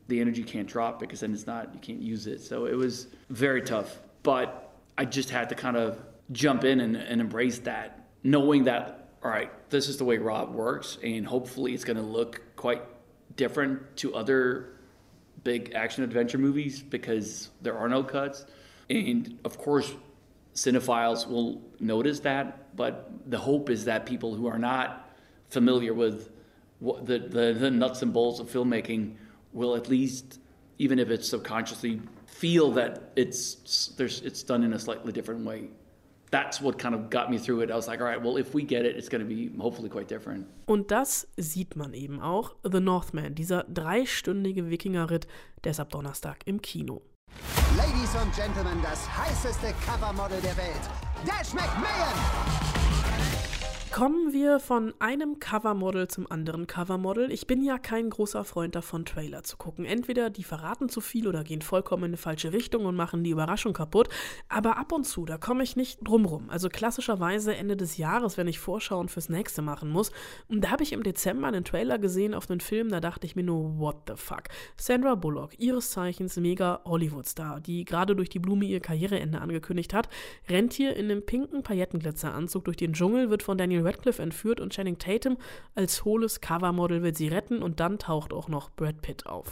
the 0.10 0.20
energy 0.20 0.44
can't 0.44 0.68
drop 0.68 1.00
because 1.00 1.22
then 1.22 1.34
it's 1.34 1.48
not, 1.48 1.74
you 1.74 1.80
can't 1.80 2.02
use 2.02 2.28
it. 2.28 2.42
So 2.42 2.66
it 2.66 2.76
was 2.76 3.08
very 3.30 3.62
tough, 3.62 4.02
but 4.26 4.74
I 4.98 5.06
just 5.06 5.30
had 5.30 5.50
to 5.50 5.56
kind 5.56 5.78
of 5.78 6.00
jump 6.32 6.64
in 6.64 6.82
and, 6.82 6.98
and 6.98 7.22
embrace 7.22 7.60
that, 7.60 8.10
knowing 8.24 8.64
that, 8.64 9.12
all 9.24 9.30
right, 9.30 9.52
this 9.70 9.88
is 9.88 9.98
the 9.98 10.04
way 10.04 10.18
Rob 10.18 10.54
works 10.54 10.98
and 11.04 11.26
hopefully 11.28 11.76
it's 11.76 11.84
going 11.84 11.98
to 11.98 12.04
look 12.04 12.42
quite 12.56 12.82
different 13.36 13.98
to 13.98 14.16
other 14.16 14.74
big 15.44 15.74
action 15.76 16.04
adventure 16.04 16.40
movies 16.40 16.82
because 16.82 17.52
there 17.62 17.78
are 17.78 17.88
no 17.88 18.04
cuts. 18.04 18.46
And 18.90 19.38
of 19.46 19.60
course, 19.60 19.94
cinephiles 20.56 21.28
will 21.28 21.62
notice 21.80 22.22
that, 22.22 22.76
but 22.76 23.12
the 23.30 23.38
hope 23.38 23.70
is 23.70 23.86
that 23.86 24.08
people 24.08 24.34
who 24.34 24.48
are 24.48 24.58
not 24.58 25.08
familiar 25.50 25.94
with 25.94 26.32
the, 26.82 27.20
the, 27.20 27.54
the 27.54 27.70
nuts 27.70 28.02
and 28.02 28.12
bolts 28.12 28.40
of 28.40 28.50
filmmaking 28.50 29.18
will 29.54 29.76
at 29.76 29.88
least, 29.88 30.40
even 30.80 30.98
if 30.98 31.12
it's 31.12 31.30
subconsciously, 31.30 32.02
feel 32.40 32.72
that 32.72 33.12
it's 33.16 33.94
there's 33.98 34.22
it's 34.22 34.44
done 34.44 34.64
in 34.64 34.74
a 34.74 34.80
slightly 34.80 35.12
different 35.12 35.46
way. 35.46 35.70
That's 36.32 36.60
what 36.60 36.78
kind 36.78 36.96
of 36.96 37.10
got 37.10 37.30
me 37.30 37.38
through 37.38 37.62
it. 37.62 37.72
I 37.72 37.76
was 37.76 37.88
like, 37.88 38.02
all 38.02 38.08
right, 38.08 38.22
well, 38.22 38.38
if 38.38 38.54
we 38.54 38.64
get 38.64 38.86
it, 38.86 38.98
it's 38.98 39.10
going 39.10 39.22
to 39.22 39.28
be 39.28 39.52
hopefully 39.58 39.90
quite 39.90 40.08
different. 40.08 40.48
Und 40.66 40.92
das 40.92 41.28
sieht 41.38 41.76
man 41.76 41.94
eben 41.94 42.20
auch. 42.20 42.56
The 42.64 42.82
Northman, 42.82 43.36
dieser 43.36 43.64
dreistündige 43.64 44.70
Wikingerritt, 44.70 45.28
der 45.64 45.72
ist 45.72 45.80
ab 45.80 45.92
Donnerstag 45.92 46.40
im 46.46 46.62
Kino. 46.62 47.02
Ladies 47.78 48.16
and 48.16 48.34
Gentlemen, 48.36 48.82
das 48.82 49.08
heißeste 49.08 49.74
Covermodel 49.86 50.42
der 50.42 50.58
Welt, 50.58 50.90
Dash 51.26 51.54
McMahon! 51.54 52.85
Kommen 53.96 54.34
wir 54.34 54.60
von 54.60 54.94
einem 55.00 55.40
Covermodel 55.40 56.10
zum 56.10 56.30
anderen 56.30 56.68
Covermodel. 56.68 57.32
Ich 57.32 57.48
bin 57.48 57.64
ja 57.64 57.78
kein 57.78 58.10
großer 58.10 58.44
Freund 58.44 58.76
davon, 58.76 59.06
Trailer 59.06 59.44
zu 59.44 59.56
gucken. 59.56 59.86
Entweder 59.86 60.30
die 60.30 60.44
verraten 60.44 60.90
zu 60.90 61.00
viel 61.00 61.30
oder 61.30 61.46
gehen 61.46 61.62
vollkommen 61.62 62.04
in 62.04 62.10
eine 62.10 62.18
falsche 62.18 62.52
Richtung 62.52 62.84
und 62.84 62.98
machen 62.98 63.24
die 63.24 63.30
Überraschung 63.30 63.72
kaputt. 63.72 64.10
Aber 64.50 64.76
ab 64.76 64.92
und 64.92 65.06
zu, 65.06 65.24
da 65.24 65.38
komme 65.38 65.64
ich 65.64 65.78
nicht 65.78 66.00
drumrum. 66.06 66.50
Also 66.50 66.68
klassischerweise 66.68 67.56
Ende 67.56 67.78
des 67.78 67.96
Jahres, 67.96 68.36
wenn 68.36 68.50
ich 68.50 68.60
Vorschauen 68.60 69.08
fürs 69.08 69.30
nächste 69.30 69.62
machen 69.62 69.88
muss. 69.88 70.12
Und 70.50 70.66
da 70.66 70.72
habe 70.72 70.84
ich 70.84 70.92
im 70.92 71.02
Dezember 71.02 71.48
einen 71.48 71.64
Trailer 71.64 71.98
gesehen 71.98 72.34
auf 72.34 72.50
einen 72.52 72.60
Film, 72.60 72.90
da 72.90 73.00
dachte 73.00 73.26
ich 73.26 73.38
mir 73.38 73.44
nur, 73.44 73.80
what 73.80 73.96
the 74.08 74.16
fuck. 74.18 74.50
Sandra 74.76 75.16
Bullock, 75.16 75.58
ihres 75.58 75.92
Zeichens 75.92 76.36
mega 76.36 76.82
Hollywood-Star, 76.84 77.62
die 77.62 77.86
gerade 77.86 78.14
durch 78.14 78.28
die 78.28 78.40
Blume 78.40 78.66
ihr 78.66 78.82
Karriereende 78.82 79.40
angekündigt 79.40 79.94
hat, 79.94 80.10
rennt 80.50 80.74
hier 80.74 80.98
in 80.98 81.06
einem 81.06 81.26
pinken 81.26 81.64
Paillettenglitzeranzug 81.64 82.66
durch 82.66 82.76
den 82.76 82.92
Dschungel, 82.92 83.30
wird 83.30 83.42
von 83.42 83.58
Daniel 83.58 83.85
Radcliffe 83.86 84.22
entführt 84.22 84.60
und 84.60 84.74
Channing 84.74 84.98
Tatum 84.98 85.38
als 85.76 86.04
hohles 86.04 86.42
Covermodel 86.42 87.04
will 87.04 87.16
sie 87.16 87.28
retten 87.28 87.62
und 87.62 87.80
dann 87.80 88.00
taucht 88.00 88.34
auch 88.34 88.48
noch 88.48 88.70
Brad 88.72 89.02
Pitt 89.02 89.26
auf. 89.28 89.48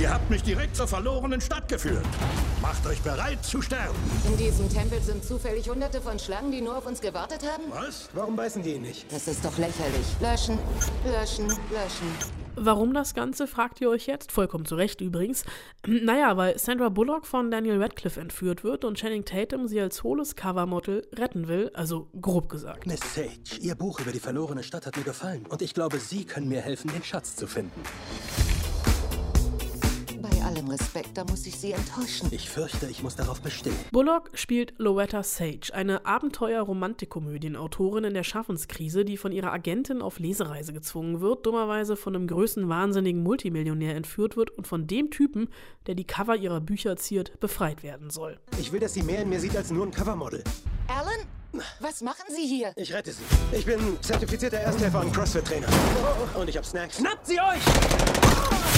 Ihr 0.00 0.10
habt 0.10 0.30
mich 0.30 0.42
direkt 0.42 0.74
zur 0.74 0.88
verlorenen 0.88 1.40
Stadt 1.40 1.68
geführt. 1.68 2.04
Macht 2.62 2.86
euch 2.86 3.00
bereit 3.02 3.44
zu 3.44 3.60
sterben. 3.60 3.94
In 4.26 4.38
diesem 4.38 4.68
Tempel 4.70 5.00
sind 5.02 5.22
zufällig 5.22 5.68
hunderte 5.68 6.00
von 6.00 6.18
Schlangen, 6.18 6.50
die 6.50 6.62
nur 6.62 6.78
auf 6.78 6.86
uns 6.86 7.00
gewartet 7.00 7.40
haben? 7.46 7.64
Was? 7.68 8.08
Warum 8.14 8.34
beißen 8.34 8.62
die 8.62 8.74
ihn 8.74 8.82
nicht? 8.82 9.12
Das 9.12 9.28
ist 9.28 9.44
doch 9.44 9.56
lächerlich. 9.58 10.06
Löschen, 10.20 10.58
löschen, 11.04 11.46
löschen. 11.46 12.06
Warum 12.56 12.94
das 12.94 13.14
Ganze, 13.14 13.46
fragt 13.46 13.80
ihr 13.82 13.90
euch 13.90 14.06
jetzt? 14.06 14.32
Vollkommen 14.32 14.64
zu 14.64 14.76
Recht 14.76 15.00
übrigens. 15.00 15.44
Naja, 15.86 16.36
weil 16.38 16.58
Sandra 16.58 16.88
Bullock 16.88 17.26
von 17.26 17.50
Daniel 17.50 17.80
Radcliffe 17.82 18.20
entführt 18.20 18.64
wird 18.64 18.84
und 18.84 18.96
Channing 18.98 19.24
Tatum 19.26 19.68
sie 19.68 19.80
als 19.80 20.02
hohles 20.02 20.36
Covermodel 20.36 21.06
retten 21.14 21.48
will, 21.48 21.70
also 21.74 22.08
grob 22.20 22.48
gesagt. 22.48 22.86
Miss 22.86 23.00
Sage, 23.14 23.30
Ihr 23.60 23.74
Buch 23.74 24.00
über 24.00 24.12
die 24.12 24.20
verlorene 24.20 24.62
Stadt 24.62 24.86
hat 24.86 24.96
mir 24.96 25.04
gefallen 25.04 25.44
und 25.48 25.60
ich 25.60 25.74
glaube, 25.74 25.98
Sie 25.98 26.24
können 26.24 26.48
mir 26.48 26.62
helfen, 26.62 26.90
den 26.92 27.02
Schatz 27.02 27.36
zu 27.36 27.46
finden. 27.46 27.82
Respekt, 30.72 31.10
da 31.14 31.24
muss 31.24 31.46
ich 31.46 31.54
Sie 31.56 31.72
enttäuschen. 31.72 32.28
Ich 32.30 32.48
fürchte, 32.48 32.86
ich 32.86 33.02
muss 33.02 33.14
darauf 33.14 33.40
bestehen. 33.40 33.76
Bullock 33.90 34.30
spielt 34.34 34.74
Loretta 34.78 35.22
Sage, 35.22 35.72
eine 35.72 36.06
Abenteuer-Romantikkomödienautorin 36.06 38.04
in 38.04 38.14
der 38.14 38.24
Schaffenskrise, 38.24 39.04
die 39.04 39.16
von 39.16 39.32
ihrer 39.32 39.52
Agentin 39.52 40.00
auf 40.00 40.18
Lesereise 40.18 40.72
gezwungen 40.72 41.20
wird, 41.20 41.44
dummerweise 41.46 41.96
von 41.96 42.16
einem 42.16 42.26
größenwahnsinnigen 42.26 43.22
Multimillionär 43.22 43.94
entführt 43.94 44.36
wird 44.36 44.50
und 44.50 44.66
von 44.66 44.86
dem 44.86 45.10
Typen, 45.10 45.48
der 45.86 45.94
die 45.94 46.04
Cover 46.04 46.36
ihrer 46.36 46.60
Bücher 46.60 46.96
ziert, 46.96 47.38
befreit 47.38 47.82
werden 47.82 48.10
soll. 48.10 48.40
Ich 48.58 48.72
will, 48.72 48.80
dass 48.80 48.94
sie 48.94 49.02
mehr 49.02 49.22
in 49.22 49.28
mir 49.28 49.40
sieht 49.40 49.56
als 49.56 49.70
nur 49.70 49.84
ein 49.86 49.92
Covermodel. 49.92 50.42
Alan, 50.88 51.26
was 51.80 52.00
machen 52.00 52.24
Sie 52.34 52.46
hier? 52.46 52.72
Ich 52.76 52.92
rette 52.92 53.12
sie. 53.12 53.22
Ich 53.52 53.66
bin 53.66 53.78
zertifizierter 54.00 54.56
Ersthelfer 54.56 55.00
und 55.00 55.12
CrossFit-Trainer. 55.12 55.68
Und 56.34 56.48
ich 56.48 56.56
hab 56.56 56.64
Snacks. 56.64 56.96
Schnappt 56.96 57.26
sie 57.26 57.38
euch! 57.38 58.71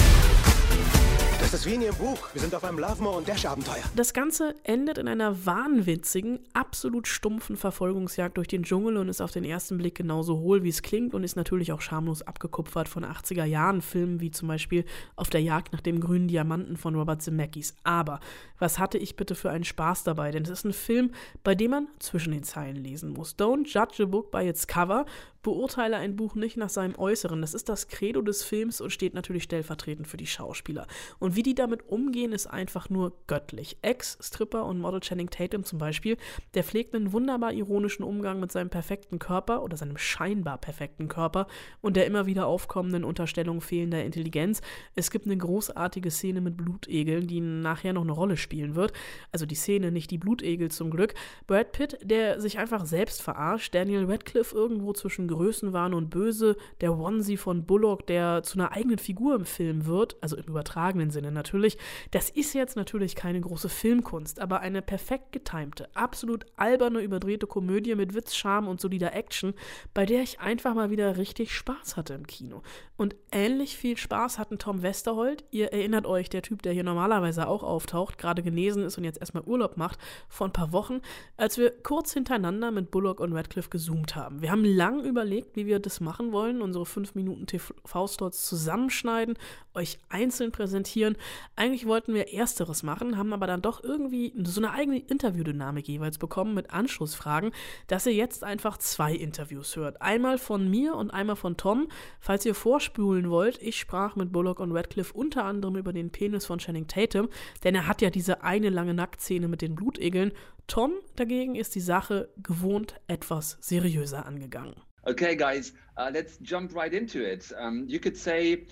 Das 1.55 1.65
ist 1.65 1.71
wie 1.71 1.75
in 1.75 1.83
Ihrem 1.83 1.95
Buch. 1.95 2.17
Wir 2.33 2.41
sind 2.41 2.53
auf 2.53 2.65
einem 2.65 2.79
Lovemore- 2.79 3.15
und 3.15 3.29
Dash-Abenteuer. 3.29 3.81
Das 3.95 4.11
Ganze 4.11 4.55
endet 4.63 4.97
in 4.97 5.07
einer 5.07 5.45
wahnwitzigen, 5.45 6.39
absolut 6.51 7.07
stumpfen 7.07 7.55
Verfolgungsjagd 7.55 8.35
durch 8.35 8.49
den 8.49 8.63
Dschungel 8.63 8.97
und 8.97 9.07
ist 9.07 9.21
auf 9.21 9.31
den 9.31 9.45
ersten 9.45 9.77
Blick 9.77 9.95
genauso 9.95 10.39
hohl, 10.39 10.63
wie 10.63 10.69
es 10.69 10.81
klingt 10.81 11.13
und 11.13 11.23
ist 11.23 11.37
natürlich 11.37 11.71
auch 11.71 11.79
schamlos 11.79 12.23
abgekupfert 12.23 12.89
von 12.89 13.05
80er-Jahren-Filmen, 13.05 14.19
wie 14.19 14.31
zum 14.31 14.49
Beispiel 14.49 14.83
Auf 15.15 15.29
der 15.29 15.41
Jagd 15.41 15.71
nach 15.71 15.79
dem 15.79 16.01
grünen 16.01 16.27
Diamanten 16.27 16.75
von 16.75 16.93
Robert 16.93 17.21
Zemeckis. 17.21 17.73
Aber 17.85 18.19
was 18.59 18.77
hatte 18.77 18.97
ich 18.97 19.15
bitte 19.15 19.33
für 19.33 19.49
einen 19.49 19.63
Spaß 19.63 20.03
dabei? 20.03 20.31
Denn 20.31 20.43
es 20.43 20.49
ist 20.49 20.65
ein 20.65 20.73
Film, 20.73 21.11
bei 21.45 21.55
dem 21.55 21.71
man 21.71 21.87
zwischen 21.99 22.33
den 22.33 22.43
Zeilen 22.43 22.83
lesen 22.83 23.11
muss. 23.11 23.33
Don't 23.37 23.65
judge 23.65 24.03
a 24.03 24.05
book 24.05 24.29
by 24.29 24.45
its 24.45 24.67
cover. 24.67 25.05
Beurteile 25.45 25.97
ein 25.97 26.15
Buch 26.15 26.33
nicht 26.33 26.57
nach 26.57 26.69
seinem 26.69 26.97
Äußeren. 26.97 27.39
Das 27.39 27.53
ist 27.53 27.69
das 27.69 27.87
Credo 27.87 28.23
des 28.23 28.43
Films 28.43 28.81
und 28.81 28.89
steht 28.89 29.13
natürlich 29.13 29.43
stellvertretend 29.43 30.07
für 30.07 30.17
die 30.17 30.25
Schauspieler. 30.25 30.87
Und 31.19 31.35
wie 31.35 31.43
die 31.43 31.53
damit 31.53 31.87
umgehen, 31.87 32.31
ist 32.31 32.47
einfach 32.47 32.89
nur 32.89 33.13
göttlich. 33.27 33.77
Ex-Stripper 33.83 34.65
und 34.65 34.79
Model 34.79 35.01
Channing 35.01 35.29
Tatum 35.29 35.63
zum 35.63 35.77
Beispiel, 35.77 36.17
der 36.55 36.63
pflegt 36.63 36.95
einen 36.95 37.13
wunderbar 37.13 37.53
ironischen 37.53 38.03
Umgang 38.03 38.39
mit 38.39 38.51
seinem 38.51 38.71
perfekten 38.71 39.19
Körper 39.19 39.61
oder 39.61 39.77
seinem 39.77 39.97
scheinbar 39.97 40.57
perfekten 40.57 41.09
Körper 41.09 41.45
und 41.79 41.95
der 41.95 42.07
immer 42.07 42.25
wieder 42.25 42.47
aufkommenden 42.47 43.03
Unterstellung 43.03 43.61
fehlender 43.61 44.03
Intelligenz. 44.03 44.63
Es 44.95 45.11
gibt 45.11 45.27
eine 45.27 45.37
großartige 45.37 46.09
Szene 46.09 46.41
mit 46.41 46.57
Blutegeln, 46.57 47.27
die 47.27 47.39
nachher 47.39 47.93
noch 47.93 48.01
eine 48.01 48.13
Rolle 48.13 48.37
spielen 48.37 48.73
wird. 48.73 48.93
Also 49.31 49.45
die 49.45 49.53
Szene, 49.53 49.91
nicht 49.91 50.09
die 50.09 50.17
Blutegel 50.17 50.71
zum 50.71 50.89
Glück. 50.89 51.13
Brad 51.45 51.71
Pitt, 51.71 51.99
der 52.01 52.41
sich 52.41 52.57
einfach 52.57 52.87
selbst 52.87 53.21
verarscht. 53.21 53.75
Daniel 53.75 54.05
Radcliffe 54.05 54.55
irgendwo 54.55 54.91
zwischen 54.93 55.27
Größenwahn 55.35 55.93
und 55.93 56.09
Böse. 56.09 56.55
Der 56.81 56.97
Onesie 56.97 57.37
von 57.37 57.65
Bullock, 57.65 58.07
der 58.07 58.43
zu 58.43 58.57
einer 58.57 58.71
eigenen 58.71 58.97
Figur 58.97 59.35
im 59.35 59.45
Film 59.45 59.85
wird. 59.85 60.15
Also 60.21 60.37
im 60.37 60.45
übertragenen 60.45 61.11
Sinne 61.11 61.31
natürlich. 61.31 61.77
Das 62.11 62.29
ist 62.29 62.53
jetzt 62.53 62.75
natürlich 62.75 63.15
keine 63.15 63.41
große 63.41 63.69
Filmkunst, 63.69 64.39
aber 64.39 64.61
eine 64.61 64.81
perfekt 64.81 65.31
getimte, 65.31 65.89
absolut 65.95 66.45
alberne, 66.55 67.01
überdrehte 67.01 67.47
Komödie 67.47 67.95
mit 67.95 68.13
Witz, 68.13 68.35
Charme 68.35 68.67
und 68.67 68.79
solider 68.79 69.13
Action, 69.13 69.53
bei 69.93 70.05
der 70.05 70.21
ich 70.21 70.39
einfach 70.39 70.73
mal 70.73 70.89
wieder 70.89 71.17
richtig 71.17 71.53
Spaß 71.53 71.97
hatte 71.97 72.13
im 72.13 72.27
Kino. 72.27 72.61
Und 72.97 73.15
ähnlich 73.31 73.75
viel 73.75 73.97
Spaß 73.97 74.39
hatten 74.39 74.57
Tom 74.57 74.81
Westerholt. 74.81 75.43
Ihr 75.51 75.73
erinnert 75.73 76.05
euch, 76.05 76.29
der 76.29 76.41
Typ, 76.41 76.61
der 76.61 76.71
hier 76.71 76.83
normalerweise 76.83 77.47
auch 77.47 77.63
auftaucht, 77.63 78.17
gerade 78.17 78.41
genesen 78.41 78.83
ist 78.83 78.97
und 78.97 79.03
jetzt 79.03 79.19
erstmal 79.19 79.43
Urlaub 79.43 79.75
macht, 79.75 79.99
vor 80.29 80.47
ein 80.47 80.53
paar 80.53 80.71
Wochen, 80.71 81.01
als 81.35 81.57
wir 81.57 81.71
kurz 81.71 82.13
hintereinander 82.13 82.71
mit 82.71 82.91
Bullock 82.91 83.19
und 83.19 83.33
Radcliffe 83.33 83.69
gezoomt 83.69 84.15
haben. 84.15 84.41
Wir 84.41 84.51
haben 84.51 84.63
lang 84.63 85.03
überlegt, 85.25 85.55
wie 85.55 85.65
wir 85.65 85.79
das 85.79 86.01
machen 86.01 86.31
wollen, 86.31 86.61
unsere 86.61 86.85
5 86.85 87.15
Minuten 87.15 87.47
TV-Slots 87.47 88.45
zusammenschneiden, 88.45 89.37
euch 89.73 89.97
einzeln 90.07 90.51
präsentieren. 90.51 91.17
Eigentlich 91.55 91.87
wollten 91.87 92.13
wir 92.13 92.31
Ersteres 92.31 92.83
machen, 92.83 93.17
haben 93.17 93.33
aber 93.33 93.47
dann 93.47 93.63
doch 93.63 93.83
irgendwie 93.83 94.33
so 94.43 94.61
eine 94.61 94.71
eigene 94.71 94.99
Interviewdynamik 94.99 95.87
jeweils 95.87 96.19
bekommen 96.19 96.53
mit 96.53 96.69
Anschlussfragen, 96.69 97.51
dass 97.87 98.05
ihr 98.05 98.13
jetzt 98.13 98.43
einfach 98.43 98.77
zwei 98.77 99.13
Interviews 99.13 99.75
hört. 99.75 99.99
Einmal 100.01 100.37
von 100.37 100.69
mir 100.69 100.95
und 100.95 101.09
einmal 101.09 101.35
von 101.35 101.57
Tom. 101.57 101.87
Falls 102.19 102.45
ihr 102.45 102.55
vorspulen 102.55 103.31
wollt, 103.31 103.59
ich 103.61 103.79
sprach 103.79 104.15
mit 104.15 104.31
Bullock 104.31 104.59
und 104.59 104.71
Radcliffe 104.71 105.13
unter 105.13 105.45
anderem 105.45 105.75
über 105.75 105.91
den 105.91 106.11
Penis 106.11 106.45
von 106.45 106.59
Channing 106.59 106.87
Tatum, 106.87 107.29
denn 107.63 107.73
er 107.73 107.87
hat 107.87 108.01
ja 108.03 108.11
diese 108.11 108.43
eine 108.43 108.69
lange 108.69 108.93
Nacktszene 108.93 109.47
mit 109.47 109.63
den 109.63 109.73
Blutegeln. 109.73 110.33
Tom 110.67 110.93
dagegen 111.15 111.55
ist 111.55 111.75
die 111.75 111.79
Sache 111.79 112.29
gewohnt 112.37 112.95
etwas 113.07 113.57
seriöser 113.61 114.25
angegangen. 114.25 114.75
Okay, 115.07 115.35
guys, 115.35 115.73
uh, 115.97 116.09
let's 116.11 116.37
jump 116.37 116.73
right 116.73 116.93
into 116.93 117.23
it. 117.23 117.51
Um, 117.57 117.85
you 117.87 117.99
could 117.99 118.17
say 118.17 118.65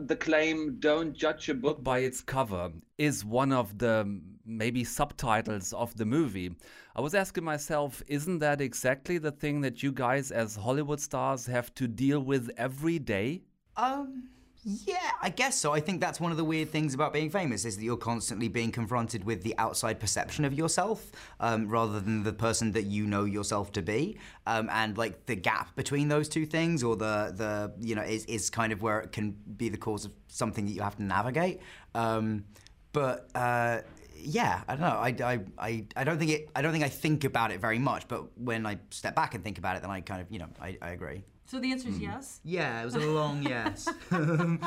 the 0.00 0.16
claim 0.16 0.76
don't 0.80 1.14
judge 1.14 1.48
a 1.48 1.54
book 1.54 1.82
by 1.82 2.00
its 2.00 2.20
cover 2.20 2.70
is 2.98 3.24
one 3.24 3.52
of 3.52 3.78
the 3.78 4.20
maybe 4.44 4.84
subtitles 4.84 5.72
of 5.72 5.96
the 5.96 6.04
movie. 6.04 6.50
I 6.94 7.00
was 7.00 7.14
asking 7.14 7.44
myself, 7.44 8.02
isn't 8.06 8.38
that 8.40 8.60
exactly 8.60 9.16
the 9.18 9.30
thing 9.32 9.62
that 9.62 9.82
you 9.82 9.92
guys 9.92 10.30
as 10.30 10.56
Hollywood 10.56 11.00
stars 11.00 11.46
have 11.46 11.74
to 11.76 11.88
deal 11.88 12.20
with 12.20 12.50
every 12.56 12.98
day? 12.98 13.42
Um, 13.76 14.28
yeah, 14.68 15.12
I 15.22 15.30
guess 15.30 15.56
so. 15.56 15.72
I 15.72 15.80
think 15.80 15.98
that's 15.98 16.20
one 16.20 16.30
of 16.30 16.36
the 16.36 16.44
weird 16.44 16.70
things 16.70 16.92
about 16.92 17.14
being 17.14 17.30
famous 17.30 17.64
is 17.64 17.78
that 17.78 17.82
you're 17.82 17.96
constantly 17.96 18.48
being 18.48 18.70
confronted 18.70 19.24
with 19.24 19.42
the 19.42 19.54
outside 19.56 19.98
perception 19.98 20.44
of 20.44 20.52
yourself 20.52 21.10
um, 21.40 21.68
rather 21.68 22.00
than 22.00 22.22
the 22.22 22.34
person 22.34 22.72
that 22.72 22.84
you 22.84 23.06
know 23.06 23.24
yourself 23.24 23.72
to 23.72 23.82
be. 23.82 24.18
Um, 24.46 24.68
and 24.70 24.98
like 24.98 25.24
the 25.24 25.36
gap 25.36 25.74
between 25.74 26.08
those 26.08 26.28
two 26.28 26.44
things, 26.44 26.82
or 26.82 26.96
the 26.96 27.32
the 27.34 27.72
you 27.80 27.94
know, 27.94 28.02
is 28.02 28.26
is 28.26 28.50
kind 28.50 28.70
of 28.70 28.82
where 28.82 29.00
it 29.00 29.10
can 29.10 29.34
be 29.56 29.70
the 29.70 29.78
cause 29.78 30.04
of 30.04 30.12
something 30.28 30.66
that 30.66 30.72
you 30.72 30.82
have 30.82 30.96
to 30.96 31.02
navigate. 31.02 31.60
Um, 31.94 32.44
but. 32.92 33.28
Uh, 33.34 33.80
yeah, 34.20 34.62
I 34.66 34.74
don't 34.74 34.80
know. 34.80 34.88
I, 34.88 35.14
I, 35.22 35.40
I, 35.56 35.84
I 35.94 36.02
don't 36.02 36.18
think 36.18 36.32
it. 36.32 36.50
I 36.56 36.60
don't 36.60 36.72
think 36.72 36.82
I 36.82 36.88
think 36.88 37.22
about 37.22 37.52
it 37.52 37.60
very 37.60 37.78
much. 37.78 38.08
But 38.08 38.36
when 38.36 38.66
I 38.66 38.80
step 38.90 39.14
back 39.14 39.36
and 39.36 39.44
think 39.44 39.58
about 39.58 39.76
it, 39.76 39.82
then 39.82 39.92
I 39.92 40.00
kind 40.00 40.20
of, 40.20 40.26
you 40.28 40.40
know, 40.40 40.48
I, 40.60 40.76
I 40.82 40.90
agree. 40.90 41.22
So 41.48 41.58
the 41.58 41.72
answer 41.72 41.88
is 41.88 41.96
hmm. 41.96 42.02
yes. 42.02 42.40
Yeah, 42.44 42.82
it 42.82 42.84
was 42.84 42.94
a 42.94 42.98
long 43.06 43.42
yes. 43.42 43.88
I 44.10 44.18
mean, 44.18 44.60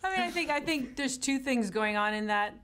I 0.00 0.30
think 0.32 0.48
I 0.48 0.60
think 0.60 0.94
there's 0.94 1.18
two 1.18 1.40
things 1.40 1.70
going 1.70 1.96
on 1.96 2.14
in 2.14 2.28
that. 2.28 2.54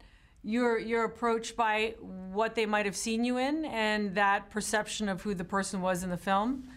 You're 0.45 0.79
you're 0.79 1.05
approached 1.05 1.57
by 1.57 1.97
what 2.01 2.55
they 2.55 2.65
might 2.65 2.87
have 2.87 2.95
seen 2.95 3.25
you 3.25 3.39
in, 3.39 3.65
and 3.65 4.15
that 4.15 4.51
perception 4.51 5.09
of 5.09 5.23
who 5.23 5.35
the 5.35 5.45
person 5.45 5.83
was 5.83 6.05
in 6.05 6.11
the 6.11 6.17
film. 6.17 6.69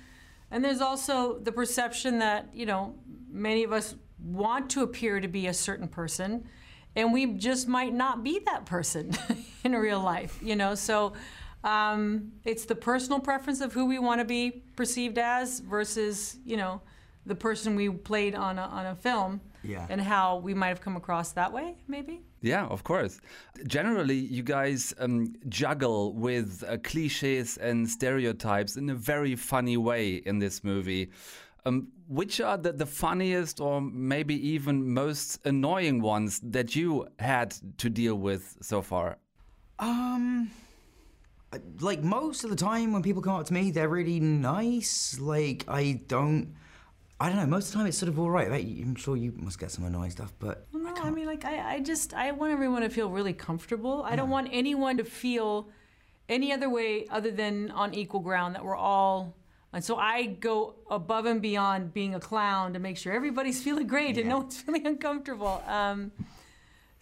And 0.49 0.65
there's 0.65 0.81
also 0.81 1.37
the 1.37 1.51
perception 1.51 2.17
that 2.19 2.49
you 2.51 2.65
know 2.65 2.95
many 3.29 3.63
of 3.63 3.71
us 3.71 3.95
want 4.19 4.71
to 4.71 4.81
appear 4.81 5.19
to 5.19 5.27
be 5.27 5.45
a 5.45 5.53
certain 5.53 5.87
person, 5.87 6.49
and 6.95 7.13
we 7.13 7.27
just 7.33 7.67
might 7.67 7.93
not 7.93 8.23
be 8.23 8.39
that 8.45 8.65
person 8.65 9.11
in 9.63 9.73
real 9.73 9.99
life. 9.99 10.39
You 10.41 10.55
know, 10.55 10.73
so. 10.73 11.13
Um, 11.65 12.31
it's 12.43 12.65
the 12.65 12.75
personal 12.75 13.19
preference 13.19 13.59
of 13.59 13.73
who 13.73 13.85
we 13.85 13.97
want 13.97 14.19
to 14.21 14.25
be 14.25 14.63
perceived 14.75 15.17
as 15.17 15.59
versus, 15.61 16.37
you 16.45 16.57
know, 16.57 16.81
the 17.25 17.33
person 17.35 17.75
we 17.75 17.89
played 17.89 18.35
on 18.35 18.59
a, 18.59 18.61
on 18.61 18.85
a 18.85 18.95
film 18.95 19.41
Yeah. 19.63 19.87
and 19.89 19.99
how 19.99 20.37
we 20.37 20.53
might 20.53 20.67
have 20.67 20.79
come 20.81 20.95
across 20.95 21.31
that 21.31 21.51
way, 21.51 21.75
maybe. 21.87 22.21
Yeah, 22.41 22.67
of 22.67 22.83
course. 22.83 23.19
Generally, 23.65 24.19
you 24.19 24.43
guys 24.43 24.93
um, 24.99 25.33
juggle 25.49 26.13
with 26.13 26.63
uh, 26.67 26.77
cliches 26.83 27.57
and 27.57 27.89
stereotypes 27.89 28.75
in 28.77 28.91
a 28.91 28.95
very 28.95 29.35
funny 29.35 29.77
way 29.77 30.17
in 30.17 30.37
this 30.37 30.63
movie. 30.63 31.09
Um, 31.65 31.87
which 32.07 32.39
are 32.41 32.59
the, 32.59 32.73
the 32.73 32.85
funniest 32.85 33.59
or 33.59 33.81
maybe 33.81 34.35
even 34.49 34.93
most 34.93 35.39
annoying 35.47 35.99
ones 35.99 36.39
that 36.43 36.75
you 36.75 37.07
had 37.17 37.55
to 37.79 37.89
deal 37.89 38.13
with 38.19 38.55
so 38.61 38.83
far? 38.83 39.17
Um, 39.79 40.51
like 41.79 42.03
most 42.03 42.43
of 42.43 42.49
the 42.49 42.55
time 42.55 42.93
when 42.93 43.03
people 43.03 43.21
come 43.21 43.35
up 43.35 43.45
to 43.47 43.53
me, 43.53 43.71
they're 43.71 43.89
really 43.89 44.19
nice. 44.19 45.19
Like 45.19 45.65
I 45.67 46.01
don't, 46.07 46.55
I 47.19 47.29
don't 47.29 47.37
know. 47.37 47.45
Most 47.45 47.67
of 47.67 47.71
the 47.73 47.77
time 47.77 47.87
it's 47.87 47.97
sort 47.97 48.09
of 48.09 48.19
all 48.19 48.29
right. 48.29 48.51
I'm 48.51 48.95
sure 48.95 49.15
you 49.15 49.33
must 49.37 49.59
get 49.59 49.71
some 49.71 49.85
annoying 49.85 50.11
stuff, 50.11 50.33
but 50.37 50.67
Well, 50.73 50.83
no, 50.83 50.93
I, 50.93 51.09
mean, 51.11 51.25
like, 51.25 51.45
I, 51.45 51.75
I 51.75 51.79
just, 51.79 52.13
I 52.13 52.31
want 52.31 52.51
everyone 52.51 52.81
to 52.81 52.89
feel 52.89 53.09
really 53.09 53.31
comfortable. 53.33 54.03
I 54.03 54.15
don't 54.17 54.29
want 54.29 54.49
anyone 54.51 54.97
to 54.97 55.05
feel 55.05 55.69
any 56.27 56.51
other 56.51 56.69
way 56.69 57.07
other 57.09 57.31
than 57.31 57.71
on 57.71 57.93
equal 57.93 58.19
ground 58.19 58.55
that 58.55 58.65
we're 58.65 58.75
all. 58.75 59.33
And 59.71 59.83
so 59.83 59.95
I 59.95 60.25
go 60.25 60.75
above 60.89 61.25
and 61.25 61.41
beyond 61.41 61.93
being 61.93 62.15
a 62.15 62.19
clown 62.19 62.73
to 62.73 62.79
make 62.79 62.97
sure 62.97 63.13
everybody's 63.13 63.63
feeling 63.63 63.87
great 63.87 64.17
and 64.17 64.27
no 64.27 64.39
one's 64.39 64.57
feeling 64.61 64.85
uncomfortable. 64.85 65.63
Um, 65.67 66.11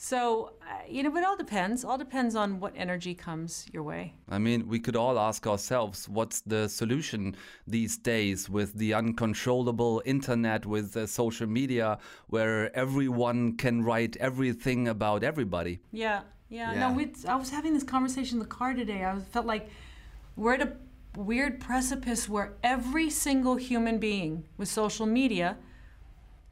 so, 0.03 0.51
uh, 0.69 0.81
you 0.89 1.01
know, 1.01 1.15
it 1.15 1.23
all 1.23 1.37
depends. 1.37 1.85
All 1.85 1.97
depends 1.97 2.35
on 2.35 2.59
what 2.59 2.73
energy 2.75 3.15
comes 3.15 3.65
your 3.71 3.83
way. 3.83 4.15
I 4.27 4.37
mean, 4.37 4.67
we 4.67 4.77
could 4.77 4.97
all 4.97 5.17
ask 5.17 5.47
ourselves 5.47 6.09
what's 6.09 6.41
the 6.41 6.67
solution 6.67 7.37
these 7.65 7.95
days 7.95 8.49
with 8.49 8.73
the 8.73 8.93
uncontrollable 8.95 10.01
internet, 10.03 10.65
with 10.65 10.97
uh, 10.97 11.07
social 11.07 11.47
media, 11.47 11.99
where 12.27 12.75
everyone 12.75 13.55
can 13.55 13.81
write 13.81 14.17
everything 14.17 14.89
about 14.89 15.23
everybody. 15.23 15.79
Yeah, 15.93 16.23
yeah. 16.49 16.73
Yeah. 16.73 16.79
No, 16.81 16.93
we, 16.93 17.13
I 17.25 17.37
was 17.37 17.51
having 17.51 17.73
this 17.73 17.83
conversation 17.83 18.35
in 18.35 18.39
the 18.39 18.53
car 18.59 18.73
today. 18.73 19.05
I 19.05 19.17
felt 19.31 19.45
like 19.45 19.69
we're 20.35 20.55
at 20.55 20.61
a 20.61 20.73
weird 21.15 21.61
precipice 21.61 22.27
where 22.27 22.55
every 22.61 23.09
single 23.09 23.55
human 23.55 23.99
being 23.99 24.49
with 24.57 24.67
social 24.67 25.05
media 25.05 25.55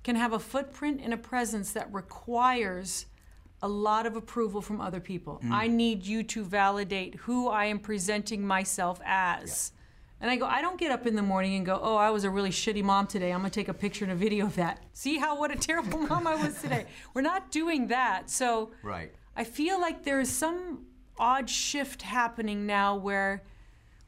can 0.03 0.15
have 0.15 0.31
a 0.31 0.39
footprint 0.39 1.01
and 1.03 1.13
a 1.13 1.17
presence 1.17 1.73
that 1.73 1.93
requires 1.93 3.07
a 3.61 3.67
lot 3.67 4.05
of 4.05 4.15
approval 4.15 4.61
from 4.61 4.81
other 4.81 4.99
people. 4.99 5.39
Mm. 5.43 5.51
I 5.51 5.67
need 5.67 6.05
you 6.05 6.23
to 6.23 6.43
validate 6.43 7.15
who 7.15 7.47
I 7.47 7.65
am 7.65 7.79
presenting 7.79 8.45
myself 8.45 8.99
as. 9.05 9.71
And 10.19 10.29
I 10.29 10.35
go, 10.35 10.45
I 10.45 10.61
don't 10.61 10.79
get 10.79 10.91
up 10.91 11.07
in 11.07 11.15
the 11.15 11.21
morning 11.21 11.55
and 11.55 11.65
go, 11.65 11.79
oh, 11.81 11.95
I 11.95 12.11
was 12.11 12.23
a 12.23 12.29
really 12.29 12.51
shitty 12.51 12.83
mom 12.83 13.07
today. 13.07 13.31
I'm 13.31 13.39
gonna 13.39 13.49
take 13.49 13.69
a 13.69 13.73
picture 13.73 14.05
and 14.05 14.11
a 14.11 14.15
video 14.15 14.45
of 14.45 14.55
that. 14.55 14.83
See 14.93 15.17
how 15.17 15.37
what 15.39 15.51
a 15.51 15.55
terrible 15.55 15.99
mom 16.07 16.27
I 16.27 16.35
was 16.35 16.61
today. 16.61 16.85
We're 17.13 17.21
not 17.21 17.51
doing 17.51 17.87
that. 17.87 18.29
So 18.29 18.71
right. 18.83 19.11
I 19.35 19.43
feel 19.43 19.79
like 19.81 20.03
there 20.03 20.19
is 20.19 20.31
some 20.31 20.85
odd 21.17 21.49
shift 21.49 22.03
happening 22.03 22.65
now 22.65 22.95
where 22.95 23.43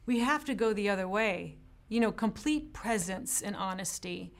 we 0.06 0.20
have 0.20 0.44
to 0.46 0.54
go 0.54 0.72
the 0.72 0.88
other 0.88 1.08
way. 1.08 1.56
You 1.88 2.00
know, 2.00 2.12
complete 2.12 2.72
presence 2.72 3.42
and 3.42 3.56
honesty. 3.56 4.32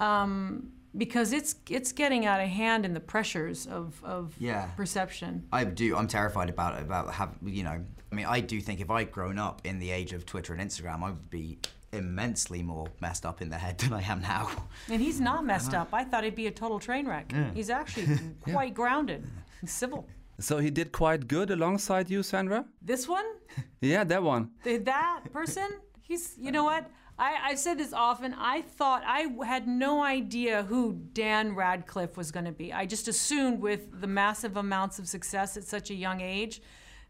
Um, 0.00 0.72
because 0.96 1.32
it's 1.32 1.56
it's 1.68 1.92
getting 1.92 2.24
out 2.26 2.40
of 2.40 2.48
hand 2.48 2.84
in 2.84 2.94
the 2.94 3.00
pressures 3.00 3.66
of, 3.66 4.00
of 4.04 4.34
Yeah. 4.38 4.66
perception. 4.76 5.46
I 5.52 5.64
do. 5.64 5.96
I'm 5.96 6.06
terrified 6.06 6.48
about 6.48 6.78
it. 6.78 6.82
About 6.82 7.12
have 7.14 7.30
you 7.44 7.62
know? 7.64 7.84
I 8.12 8.14
mean, 8.14 8.26
I 8.26 8.40
do 8.40 8.60
think 8.60 8.80
if 8.80 8.90
I'd 8.90 9.10
grown 9.10 9.38
up 9.38 9.60
in 9.64 9.78
the 9.80 9.90
age 9.90 10.12
of 10.12 10.24
Twitter 10.24 10.54
and 10.54 10.62
Instagram, 10.62 11.02
I 11.02 11.10
would 11.10 11.30
be 11.30 11.58
immensely 11.92 12.62
more 12.62 12.86
messed 13.00 13.24
up 13.26 13.40
in 13.42 13.48
the 13.50 13.58
head 13.58 13.78
than 13.82 13.92
I 13.92 14.02
am 14.02 14.20
now. 14.20 14.48
And 14.88 15.00
he's 15.00 15.20
not 15.20 15.44
messed 15.44 15.74
Uh-huh. 15.74 15.82
up. 15.82 15.88
I 15.94 16.04
thought 16.04 16.24
he'd 16.24 16.34
be 16.34 16.46
a 16.46 16.50
total 16.52 16.78
train 16.78 17.06
wreck. 17.08 17.32
Yeah. 17.32 17.50
He's 17.54 17.70
actually 17.70 18.06
quite 18.52 18.74
grounded 18.74 19.26
and 19.60 19.68
civil. 19.70 20.06
So 20.40 20.58
he 20.58 20.70
did 20.70 20.90
quite 20.90 21.28
good 21.28 21.50
alongside 21.50 22.10
you, 22.10 22.22
Sandra? 22.24 22.64
This 22.82 23.06
one, 23.08 23.24
Yeah, 23.80 24.02
that 24.04 24.22
one. 24.22 24.50
that 24.64 25.20
person, 25.32 25.68
he's, 26.02 26.34
you 26.38 26.50
know 26.50 26.64
what? 26.64 26.90
I, 27.18 27.36
I've 27.44 27.58
said 27.58 27.78
this 27.78 27.92
often. 27.92 28.34
I 28.36 28.62
thought 28.62 29.02
I 29.06 29.28
had 29.44 29.68
no 29.68 30.02
idea 30.02 30.64
who 30.64 31.00
Dan 31.12 31.54
Radcliffe 31.54 32.16
was 32.16 32.32
going 32.32 32.46
to 32.46 32.52
be. 32.52 32.72
I 32.72 32.86
just 32.86 33.06
assumed 33.06 33.60
with 33.60 34.00
the 34.00 34.06
massive 34.06 34.56
amounts 34.56 34.98
of 34.98 35.06
success 35.06 35.56
at 35.56 35.64
such 35.64 35.90
a 35.90 35.94
young 35.94 36.20
age 36.20 36.60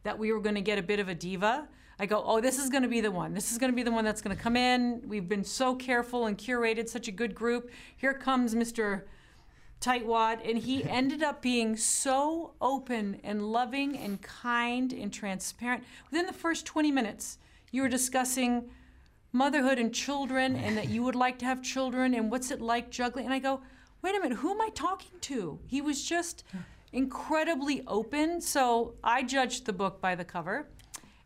that 0.02 0.18
we 0.18 0.32
were 0.32 0.40
going 0.40 0.56
to 0.56 0.60
get 0.60 0.78
a 0.78 0.82
bit 0.82 1.00
of 1.00 1.08
a 1.08 1.14
diva. 1.14 1.68
I 1.98 2.06
go, 2.06 2.22
oh, 2.24 2.40
this 2.40 2.58
is 2.58 2.68
going 2.68 2.82
to 2.82 2.88
be 2.88 3.00
the 3.00 3.10
one. 3.10 3.32
This 3.32 3.50
is 3.50 3.56
going 3.56 3.72
to 3.72 3.76
be 3.76 3.82
the 3.82 3.92
one 3.92 4.04
that's 4.04 4.20
going 4.20 4.36
to 4.36 4.42
come 4.42 4.56
in. 4.56 5.02
We've 5.06 5.28
been 5.28 5.44
so 5.44 5.74
careful 5.74 6.26
and 6.26 6.36
curated 6.36 6.88
such 6.88 7.08
a 7.08 7.12
good 7.12 7.34
group. 7.34 7.70
Here 7.96 8.12
comes 8.12 8.54
Mr. 8.54 9.02
tightwad 9.80 10.46
and 10.46 10.58
he 10.58 10.84
ended 10.88 11.22
up 11.22 11.40
being 11.40 11.76
so 11.76 12.52
open 12.60 13.20
and 13.24 13.50
loving 13.52 13.96
and 13.96 14.20
kind 14.20 14.92
and 14.92 15.10
transparent 15.10 15.82
within 16.10 16.26
the 16.26 16.32
first 16.32 16.66
20 16.66 16.90
minutes 16.90 17.38
you 17.70 17.82
were 17.82 17.88
discussing 17.88 18.70
motherhood 19.34 19.78
and 19.78 19.92
children 19.92 20.54
and 20.56 20.76
that 20.78 20.88
you 20.88 21.02
would 21.02 21.16
like 21.16 21.38
to 21.40 21.44
have 21.44 21.60
children 21.60 22.14
and 22.14 22.30
what's 22.30 22.50
it 22.52 22.60
like 22.60 22.88
juggling? 22.90 23.26
And 23.26 23.34
i 23.34 23.40
go 23.40 23.60
wait 24.00 24.14
a 24.14 24.20
minute 24.20 24.38
who 24.38 24.52
am 24.52 24.60
i 24.62 24.70
talking 24.74 25.18
to? 25.22 25.58
He 25.66 25.80
was 25.80 26.02
just 26.04 26.44
incredibly 26.92 27.82
open. 27.88 28.40
So 28.40 28.94
i 29.02 29.22
judged 29.22 29.66
the 29.66 29.72
book 29.72 30.00
by 30.00 30.14
the 30.14 30.24
cover 30.24 30.68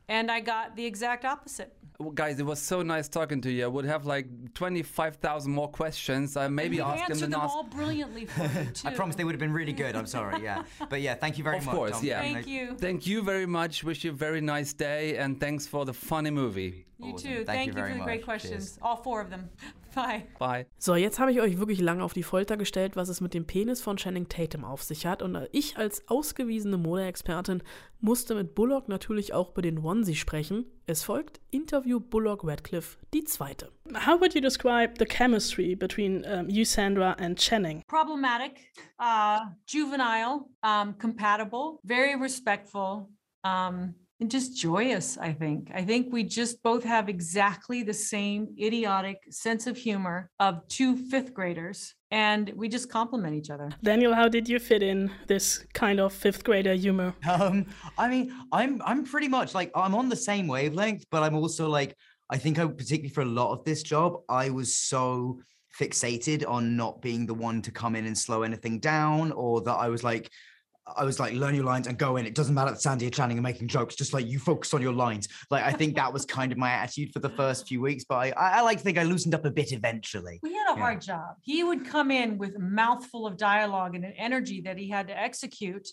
and 0.08 0.30
i 0.30 0.40
got 0.40 0.74
the 0.74 0.86
exact 0.86 1.24
opposite 1.24 1.76
Well, 2.00 2.12
guys, 2.12 2.38
it 2.38 2.46
was 2.46 2.60
so 2.62 2.82
nice 2.82 3.08
talking 3.08 3.40
to 3.40 3.50
you. 3.50 3.64
I 3.64 3.66
would 3.66 3.84
have 3.84 4.06
like 4.06 4.28
25,000 4.54 5.50
more 5.52 5.66
questions. 5.68 6.36
I 6.36 6.46
maybe 6.46 6.76
you 6.76 6.82
ask 6.82 6.94
him 6.94 7.10
answered 7.10 7.26
the 7.26 7.30
them 7.32 7.40
last. 7.40 7.56
all 7.56 7.64
brilliantly 7.64 8.26
for 8.26 8.42
me 8.42 8.68
too 8.72 8.86
I 8.86 8.94
promise 8.94 9.16
they 9.16 9.24
would 9.24 9.34
have 9.34 9.40
been 9.40 9.52
really 9.52 9.72
good. 9.72 9.96
I'm 9.96 10.06
sorry. 10.06 10.40
Yeah, 10.40 10.62
but 10.88 11.00
yeah, 11.00 11.16
thank 11.16 11.38
you 11.38 11.44
very 11.44 11.58
of 11.58 11.66
much. 11.66 11.74
course, 11.74 11.92
Tom. 11.92 12.04
yeah. 12.04 12.20
Thank 12.20 12.46
you. 12.46 12.76
Thank 12.78 13.08
you 13.08 13.22
very 13.22 13.46
much. 13.46 13.82
Wish 13.82 14.04
you 14.04 14.12
a 14.12 14.14
very 14.14 14.40
nice 14.40 14.72
day 14.72 15.16
and 15.16 15.40
thanks 15.40 15.66
for 15.66 15.84
the 15.84 15.92
funny 15.92 16.30
movie. 16.30 16.86
you 17.00 17.16
too 17.16 17.44
thank, 17.44 17.66
you, 17.66 17.72
for 17.72 17.88
the 17.88 18.04
great 18.04 18.24
questions 18.24 18.76
all 18.82 18.96
four 18.96 19.20
of 19.20 19.30
them 19.30 19.48
bye 19.94 20.24
Bye. 20.38 20.66
So, 20.78 20.96
jetzt 20.96 21.18
habe 21.20 21.30
ich 21.32 21.40
euch 21.40 21.58
wirklich 21.58 21.80
lange 21.80 22.02
auf 22.02 22.12
die 22.12 22.24
Folter 22.24 22.56
gestellt, 22.56 22.96
was 22.96 23.08
es 23.08 23.20
mit 23.20 23.34
dem 23.34 23.44
Penis 23.44 23.80
von 23.80 23.96
Channing 23.96 24.28
Tatum 24.28 24.64
auf 24.64 24.82
sich 24.82 25.06
hat. 25.06 25.22
Und 25.22 25.48
ich 25.52 25.76
als 25.76 26.08
ausgewiesene 26.08 26.76
Modeexpertin 26.76 27.62
musste 28.00 28.34
mit 28.34 28.54
Bullock 28.54 28.88
natürlich 28.88 29.32
auch 29.32 29.52
über 29.52 29.62
den 29.62 29.78
Onesie 29.78 30.14
sprechen. 30.16 30.66
Es 30.90 31.04
folgt 31.04 31.38
Interview 31.50 32.00
Bullock 32.00 32.42
Radcliffe, 32.44 32.96
die 33.12 33.22
zweite. 33.22 33.70
How 34.06 34.18
would 34.18 34.34
you 34.34 34.40
describe 34.40 34.94
the 34.98 35.04
chemistry 35.04 35.74
between 35.74 36.24
um, 36.24 36.48
you, 36.48 36.64
Sandra, 36.64 37.14
and 37.18 37.38
Channing? 37.38 37.82
problematic, 37.86 38.72
uh, 38.98 39.40
juvenile, 39.66 40.48
um, 40.62 40.94
compatible, 40.94 41.78
very 41.84 42.16
respectful, 42.18 43.10
um, 43.44 43.96
and 44.20 44.30
just 44.30 44.56
joyous. 44.56 45.18
I 45.18 45.32
think. 45.32 45.70
I 45.74 45.82
think 45.84 46.12
we 46.12 46.24
just 46.24 46.62
both 46.62 46.84
have 46.84 47.08
exactly 47.08 47.82
the 47.82 47.94
same 47.94 48.48
idiotic 48.60 49.22
sense 49.30 49.66
of 49.66 49.76
humor 49.76 50.30
of 50.40 50.66
two 50.68 50.96
fifth 50.96 51.34
graders, 51.34 51.94
and 52.10 52.52
we 52.56 52.68
just 52.68 52.90
complement 52.90 53.34
each 53.34 53.50
other. 53.50 53.70
Daniel, 53.82 54.14
how 54.14 54.28
did 54.28 54.48
you 54.48 54.58
fit 54.58 54.82
in 54.82 55.10
this 55.26 55.64
kind 55.74 56.00
of 56.00 56.12
fifth 56.12 56.44
grader 56.44 56.74
humor? 56.74 57.14
Um, 57.28 57.66
I 57.96 58.08
mean, 58.08 58.34
I'm 58.52 58.82
I'm 58.84 59.04
pretty 59.04 59.28
much 59.28 59.54
like 59.54 59.70
I'm 59.74 59.94
on 59.94 60.08
the 60.08 60.16
same 60.16 60.46
wavelength, 60.48 61.04
but 61.10 61.22
I'm 61.22 61.36
also 61.36 61.68
like 61.68 61.94
I 62.30 62.38
think 62.38 62.58
I 62.58 62.66
particularly 62.66 63.10
for 63.10 63.22
a 63.22 63.26
lot 63.26 63.52
of 63.52 63.64
this 63.64 63.82
job, 63.82 64.20
I 64.28 64.50
was 64.50 64.76
so 64.76 65.40
fixated 65.78 66.48
on 66.48 66.76
not 66.76 67.00
being 67.00 67.26
the 67.26 67.34
one 67.34 67.62
to 67.62 67.70
come 67.70 67.94
in 67.94 68.06
and 68.06 68.16
slow 68.16 68.42
anything 68.42 68.80
down, 68.80 69.32
or 69.32 69.60
that 69.62 69.74
I 69.74 69.88
was 69.88 70.02
like, 70.02 70.30
I 70.96 71.04
was 71.04 71.20
like, 71.20 71.34
learn 71.34 71.54
your 71.54 71.64
lines 71.64 71.86
and 71.86 71.96
go 71.98 72.16
in. 72.16 72.26
It 72.26 72.34
doesn't 72.34 72.54
matter 72.54 72.70
that 72.70 72.80
Sandy 72.80 73.06
and 73.06 73.14
Channing 73.14 73.38
are 73.38 73.42
making 73.42 73.68
jokes, 73.68 73.94
just 73.94 74.12
like 74.12 74.26
you 74.26 74.38
focus 74.38 74.74
on 74.74 74.82
your 74.82 74.92
lines. 74.92 75.28
Like 75.50 75.64
I 75.64 75.72
think 75.72 75.96
that 75.96 76.12
was 76.12 76.24
kind 76.24 76.52
of 76.52 76.58
my 76.58 76.70
attitude 76.70 77.12
for 77.12 77.18
the 77.20 77.28
first 77.30 77.68
few 77.68 77.80
weeks, 77.80 78.04
but 78.08 78.16
I, 78.16 78.30
I 78.36 78.60
like 78.62 78.78
to 78.78 78.84
think 78.84 78.98
I 78.98 79.02
loosened 79.02 79.34
up 79.34 79.44
a 79.44 79.50
bit 79.50 79.72
eventually. 79.72 80.40
We 80.42 80.52
had 80.54 80.72
a 80.72 80.76
Yeah. 80.76 80.82
hard 80.84 81.00
job. 81.00 81.36
He 81.42 81.62
would 81.64 81.86
come 81.86 82.10
in 82.10 82.38
with 82.38 82.56
a 82.56 82.60
mouthful 82.60 83.26
of 83.26 83.36
dialogue 83.36 83.94
and 83.94 84.04
an 84.04 84.14
energy 84.16 84.60
that 84.62 84.78
he 84.78 84.88
had 84.88 85.08
to 85.08 85.18
execute. 85.18 85.88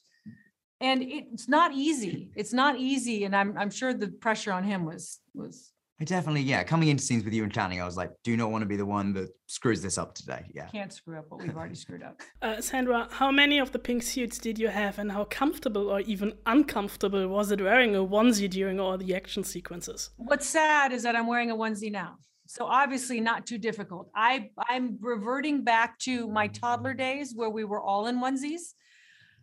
And 0.82 1.02
it's 1.04 1.48
not 1.48 1.72
easy. 1.74 2.32
It's 2.36 2.52
not 2.54 2.78
easy. 2.78 3.24
And 3.24 3.36
I'm 3.36 3.58
I'm 3.58 3.70
sure 3.72 3.94
the 3.94 4.10
pressure 4.10 4.52
on 4.52 4.64
him 4.64 4.86
was 4.86 5.20
was 5.34 5.72
I 6.00 6.04
definitely, 6.04 6.42
yeah, 6.42 6.62
coming 6.64 6.90
into 6.90 7.02
scenes 7.02 7.24
with 7.24 7.34
you 7.34 7.44
and 7.44 7.54
Channing, 7.54 7.82
I 7.82 7.86
was 7.86 7.96
like, 7.96 8.12
do 8.24 8.36
not 8.36 8.52
want 8.52 8.64
to 8.64 8.66
be 8.66 8.76
the 8.76 8.86
one 8.86 9.14
that 9.14 9.30
screws 9.48 9.82
this 9.82 9.98
up 9.98 10.14
today. 10.14 10.44
Yeah. 10.54 10.68
can't 10.68 10.92
screw 10.92 11.18
up 11.18 11.26
what 11.30 11.42
we've 11.42 11.56
already 11.56 11.76
screwed 11.76 12.04
up. 12.04 12.22
Uh, 12.42 12.62
Sandra, 12.62 13.08
how 13.10 13.32
many 13.32 13.60
of 13.60 13.72
the 13.72 13.80
pink 13.80 14.04
suits 14.04 14.38
did 14.38 14.60
you 14.60 14.68
have, 14.68 15.00
and 15.00 15.12
how 15.12 15.24
comfortable 15.24 15.90
or 15.90 16.02
even 16.02 16.34
uncomfortable 16.46 17.28
was 17.28 17.50
it 17.50 17.62
wearing 17.62 17.96
a 17.96 18.00
onesie 18.00 18.50
during 18.50 18.80
all 18.80 18.98
the 18.98 19.16
action 19.16 19.44
sequences? 19.44 20.12
What's 20.18 20.48
sad 20.48 20.92
is 20.92 21.02
that 21.04 21.16
I'm 21.16 21.28
wearing 21.28 21.50
a 21.50 21.56
onesie 21.56 21.92
now. 21.92 22.18
So 22.46 22.66
obviously 22.66 23.20
not 23.20 23.48
too 23.48 23.58
difficult. 23.58 24.10
I 24.16 24.50
I'm 24.70 24.98
reverting 25.02 25.64
back 25.64 25.98
to 26.00 26.28
my 26.28 26.48
toddler 26.48 26.94
days 26.94 27.34
where 27.34 27.50
we 27.50 27.64
were 27.64 27.82
all 27.82 28.06
in 28.08 28.20
onesies. 28.20 28.74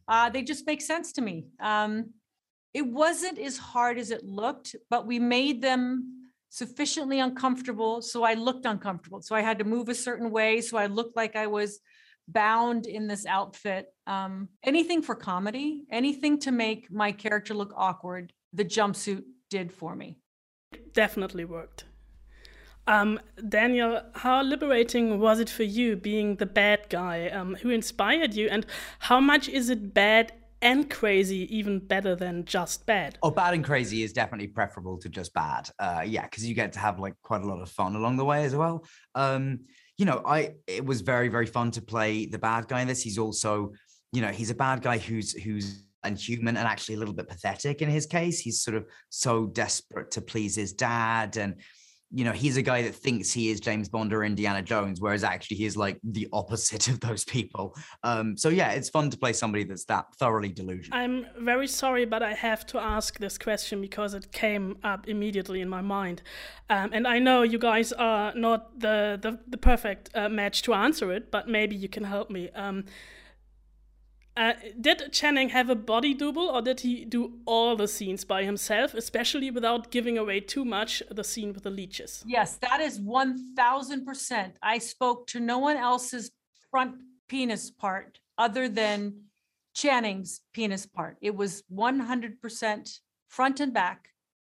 Uh, 0.07 0.29
they 0.29 0.43
just 0.43 0.67
make 0.67 0.81
sense 0.81 1.12
to 1.15 1.23
me. 1.23 1.47
Um, 1.61 2.11
it 2.75 2.87
wasn't 2.87 3.38
as 3.38 3.59
hard 3.59 3.99
as 3.99 4.11
it 4.11 4.25
looked, 4.25 4.77
but 4.88 5.07
we 5.07 5.19
made 5.19 5.61
them 5.61 6.21
sufficiently 6.53 7.19
uncomfortable 7.19 8.03
so 8.03 8.25
I 8.25 8.35
looked 8.35 8.67
uncomfortable. 8.67 9.23
So 9.23 9.35
I 9.35 9.41
had 9.41 9.59
to 9.61 9.65
move 9.65 9.88
a 9.88 9.95
certain 9.95 10.31
way 10.31 10.61
so 10.61 10.77
I 10.77 10.87
looked 10.87 11.17
like 11.17 11.35
I 11.35 11.47
was 11.47 11.81
bound 12.29 12.87
in 12.87 13.07
this 13.07 13.25
outfit. 13.25 13.87
Um, 14.07 14.51
anything 14.62 15.01
for 15.01 15.15
comedy, 15.15 15.85
anything 15.91 16.38
to 16.41 16.53
make 16.53 16.91
my 16.91 17.11
character 17.11 17.55
look 17.55 17.73
awkward, 17.75 18.35
the 18.53 18.67
jumpsuit 18.67 19.25
did 19.49 19.73
for 19.73 19.97
me. 19.97 20.19
Definitely 20.93 21.47
worked. 21.47 21.85
Um, 22.87 23.19
Daniel, 23.49 24.03
how 24.15 24.43
liberating 24.43 25.21
was 25.21 25.41
it 25.41 25.49
for 25.49 25.62
you 25.62 25.97
being 25.97 26.37
the 26.37 26.47
bad 26.47 26.91
guy? 26.91 27.29
Um, 27.29 27.55
who 27.62 27.71
inspired 27.71 28.35
you, 28.35 28.49
and 28.49 28.67
how 28.99 29.21
much 29.21 29.49
is 29.49 29.71
it 29.71 29.95
bad 29.95 30.33
and 30.62 30.88
crazy 30.88 31.55
even 31.55 31.79
better 31.81 32.16
than 32.16 32.44
just 32.44 32.87
bad? 32.87 33.18
Oh, 33.22 33.31
bad 33.31 33.55
and 33.55 33.64
crazy 33.64 34.03
is 34.03 34.12
definitely 34.12 34.46
preferable 34.46 34.96
to 34.98 35.09
just 35.09 35.35
bad. 35.35 35.68
Uh, 35.79 36.03
yeah, 36.07 36.22
because 36.22 36.46
you 36.48 36.55
get 36.55 36.72
to 36.72 36.79
have 36.79 36.98
like 36.98 37.14
quite 37.22 37.42
a 37.42 37.46
lot 37.46 37.61
of 37.61 37.68
fun 37.68 37.96
along 37.96 38.16
the 38.16 38.25
way 38.25 38.44
as 38.44 38.55
well. 38.55 38.85
Um, 39.14 39.61
you 39.98 40.07
know, 40.07 40.22
I 40.25 40.55
it 40.66 40.85
was 40.85 41.03
very 41.03 41.29
very 41.29 41.46
fun 41.46 41.70
to 41.72 41.83
play 41.83 42.27
the 42.27 42.38
bad 42.38 42.68
guy 42.68 42.81
in 42.81 42.88
this. 42.88 43.03
He's 43.03 43.18
also, 43.18 43.72
you 44.12 44.22
know, 44.22 44.29
he's 44.31 44.51
a 44.51 44.55
bad 44.55 44.81
guy 44.83 44.98
who's 44.98 45.33
who's 45.33 45.85
and 46.05 46.18
human 46.18 46.57
and 46.57 46.66
actually 46.66 46.96
a 46.96 46.98
little 46.98 47.14
bit 47.14 47.29
pathetic 47.29 47.83
in 47.83 47.88
his 47.88 48.07
case. 48.07 48.40
He's 48.40 48.62
sort 48.62 48.77
of 48.77 48.87
so 49.09 49.46
desperate 49.46 50.11
to 50.12 50.20
please 50.20 50.57
his 50.57 50.72
dad 50.72 51.37
and 51.37 51.57
you 52.14 52.25
know, 52.25 52.33
he's 52.33 52.57
a 52.59 52.62
guy 52.62 52.83
that 52.83 52.94
thinks 52.94 53.33
he 53.33 53.51
is 53.51 53.59
James 53.59 53.88
Bond 53.88 54.12
or 54.12 54.22
Indiana 54.22 54.61
Jones, 54.61 55.01
whereas 55.01 55.25
actually 55.25 55.57
he 55.57 55.64
is 55.64 55.77
like 55.77 55.98
the 56.05 56.29
opposite 56.33 56.88
of 56.88 57.01
those 57.01 57.25
people. 57.25 57.75
Um, 58.03 58.37
so 58.37 58.51
yeah, 58.51 58.72
it's 58.72 58.90
fun 58.90 59.11
to 59.11 59.16
play 59.16 59.33
somebody 59.33 59.64
that's 59.64 59.85
that 59.87 60.14
thoroughly 60.16 60.51
delusional. 60.51 60.98
I'm 60.98 61.27
very 61.40 61.66
sorry, 61.66 62.05
but 62.05 62.22
I 62.22 62.35
have 62.35 62.66
to 62.66 62.79
ask 62.79 63.18
this 63.18 63.38
question 63.38 63.81
because 63.81 64.12
it 64.12 64.31
came 64.33 64.77
up 64.85 65.09
immediately 65.09 65.61
in 65.61 65.68
my 65.68 65.81
mind. 65.81 66.22
Um, 66.68 66.90
and 66.92 67.07
I 67.07 67.18
know 67.18 67.42
you 67.42 67.59
guys 67.59 67.92
are 67.92 68.35
not 68.35 68.79
the, 68.79 69.18
the, 69.20 69.38
the 69.48 69.59
perfect 69.59 70.11
uh, 70.14 70.29
match 70.29 70.62
to 70.62 70.75
answer 70.75 71.12
it, 71.12 71.31
but 71.31 71.48
maybe 71.48 71.75
you 71.75 71.88
can 71.88 72.05
help 72.05 72.31
me. 72.31 72.51
Um, 72.51 72.85
uh, 74.37 74.55
did 74.81 75.12
Channing 75.12 75.51
have 75.51 75.68
a 75.68 75.75
body 75.75 76.14
double 76.14 76.49
or 76.49 76.62
did 76.62 76.81
he 76.81 77.05
do 77.05 77.35
all 77.45 77.77
the 77.77 77.88
scenes 77.88 78.25
by 78.25 78.45
himself, 78.45 78.95
especially 78.95 79.51
without 79.51 79.90
giving 79.90 80.16
away 80.16 80.40
too 80.40 80.64
much 80.64 81.03
the 81.11 81.25
scene 81.25 81.53
with 81.53 81.64
the 81.64 81.71
leeches? 81.71 82.25
Yes, 82.27 82.57
that 82.57 82.81
is 82.81 82.99
1000%. 83.01 84.53
I 84.62 84.79
spoke 84.79 85.27
to 85.29 85.40
no 85.40 85.59
one 85.59 85.77
else's 85.77 86.31
front 86.71 86.95
penis 87.29 87.71
part 87.71 88.21
other 88.38 88.68
than 88.68 89.14
Channing's 89.75 90.40
penis 90.53 90.87
part. 90.87 91.16
It 91.21 91.35
was 91.35 91.62
100% 91.73 92.99
front 93.29 93.61
and 93.61 93.75
back 93.75 94.09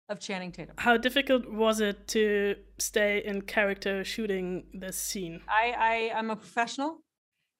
of 0.09 0.19
Channing 0.19 0.51
Tatum. 0.51 0.75
How 0.77 0.97
difficult 0.97 1.49
was 1.49 1.79
it 1.79 2.07
to 2.09 2.55
stay 2.77 3.23
in 3.25 3.41
character 3.41 4.03
shooting 4.03 4.65
this 4.73 4.97
scene? 4.97 5.41
I, 5.47 6.11
I 6.13 6.19
am 6.19 6.29
a 6.29 6.35
professional 6.35 6.99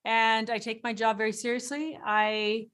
and 0.05 0.49
I 0.49 0.57
take 0.57 0.83
my 0.83 0.93
job 0.93 1.17
very 1.17 1.33
seriously. 1.33 1.97
I 2.05 2.67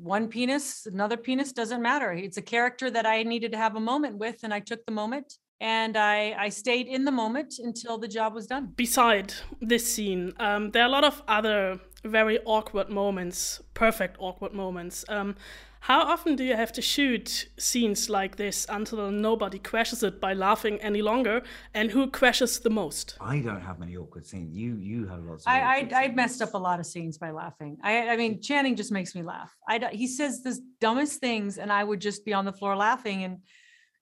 one 0.00 0.28
penis, 0.28 0.86
another 0.86 1.16
penis 1.16 1.52
doesn't 1.52 1.80
matter. 1.80 2.12
It's 2.12 2.36
a 2.36 2.42
character 2.42 2.90
that 2.90 3.06
I 3.06 3.22
needed 3.22 3.52
to 3.52 3.58
have 3.58 3.76
a 3.76 3.80
moment 3.80 4.18
with, 4.18 4.42
and 4.42 4.52
I 4.52 4.60
took 4.60 4.84
the 4.84 4.92
moment 4.92 5.38
and 5.60 5.96
I 5.96 6.34
I 6.38 6.48
stayed 6.50 6.86
in 6.86 7.04
the 7.04 7.12
moment 7.12 7.54
until 7.58 7.98
the 7.98 8.08
job 8.08 8.34
was 8.34 8.46
done. 8.46 8.72
Beside 8.76 9.34
this 9.60 9.84
scene, 9.92 10.32
um, 10.38 10.70
there 10.70 10.82
are 10.82 10.86
a 10.86 10.96
lot 10.98 11.04
of 11.04 11.22
other 11.28 11.80
very 12.04 12.38
awkward 12.44 12.88
moments, 12.88 13.62
perfect 13.74 14.16
awkward 14.18 14.52
moments. 14.52 15.04
Um, 15.08 15.36
how 15.80 16.00
often 16.00 16.34
do 16.34 16.44
you 16.44 16.56
have 16.56 16.72
to 16.72 16.80
shoot 16.80 17.46
scenes 17.58 18.08
like 18.08 18.36
this 18.36 18.64
until 18.70 19.10
nobody 19.10 19.58
crashes 19.58 20.02
it 20.02 20.18
by 20.18 20.32
laughing 20.32 20.80
any 20.80 21.02
longer? 21.02 21.42
And 21.74 21.90
who 21.90 22.10
crashes 22.10 22.60
the 22.60 22.70
most? 22.70 23.18
I 23.20 23.40
don't 23.40 23.60
have 23.60 23.78
many 23.78 23.94
awkward 23.94 24.26
scenes. 24.26 24.56
You 24.56 24.76
you 24.76 25.06
have 25.08 25.22
lots. 25.24 25.44
Of 25.46 25.52
I, 25.52 25.60
I 25.92 26.04
I 26.04 26.08
messed 26.08 26.40
up 26.40 26.54
a 26.54 26.58
lot 26.58 26.80
of 26.80 26.86
scenes 26.86 27.18
by 27.18 27.32
laughing. 27.32 27.76
I 27.82 28.08
I 28.08 28.16
mean 28.16 28.40
Channing 28.40 28.76
just 28.76 28.92
makes 28.92 29.14
me 29.14 29.22
laugh. 29.22 29.54
I 29.68 29.90
he 29.92 30.06
says 30.06 30.42
the 30.42 30.58
dumbest 30.80 31.20
things 31.20 31.58
and 31.58 31.70
I 31.70 31.84
would 31.84 32.00
just 32.00 32.24
be 32.24 32.32
on 32.32 32.46
the 32.46 32.52
floor 32.52 32.76
laughing 32.76 33.24
and 33.24 33.40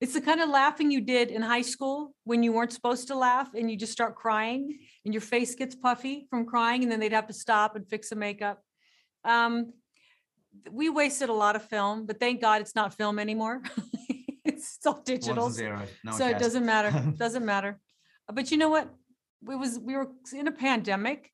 it's 0.03 0.15
the 0.15 0.21
kind 0.21 0.41
of 0.41 0.49
laughing 0.49 0.91
you 0.91 1.01
did 1.01 1.31
in 1.31 1.41
high 1.41 1.63
school 1.63 2.13
when 2.25 2.43
you 2.43 2.53
weren't 2.53 2.73
supposed 2.73 3.07
to 3.07 3.15
laugh 3.15 3.51
and 3.55 3.71
you 3.71 3.77
just 3.77 3.93
start 3.93 4.17
crying 4.17 4.81
and 5.05 5.15
your 5.15 5.21
face 5.21 5.55
gets 5.55 5.77
puffy 5.77 6.27
from 6.29 6.45
crying 6.45 6.83
and 6.83 6.91
then 6.91 6.99
they'd 6.99 7.13
have 7.13 7.29
to 7.29 7.33
stop 7.33 7.77
and 7.77 7.89
fix 7.89 8.11
the 8.11 8.17
makeup. 8.17 8.61
Um, 9.25 9.73
we 10.73 10.91
wasted 10.91 11.29
a 11.29 11.33
lot 11.33 11.55
of 11.55 11.63
film, 11.63 12.05
but 12.05 12.19
thank 12.19 12.41
God 12.41 12.61
it's 12.61 12.75
not 12.75 12.95
film 12.95 13.21
anymore. 13.21 13.63
it's 14.45 14.85
all 14.85 15.01
digital. 15.05 15.45
One's 15.45 15.55
a 15.55 15.59
zero, 15.59 15.83
no 16.05 16.11
so 16.11 16.27
it 16.27 16.41
doesn't 16.41 16.67
matter. 16.67 16.91
doesn't 17.17 17.47
matter. 17.47 17.79
But 18.27 18.51
you 18.51 18.57
know 18.57 18.71
what? 18.71 18.93
It 19.49 19.57
was 19.57 19.79
we 19.79 19.95
were 19.95 20.09
in 20.35 20.49
a 20.49 20.53
pandemic. 20.53 21.31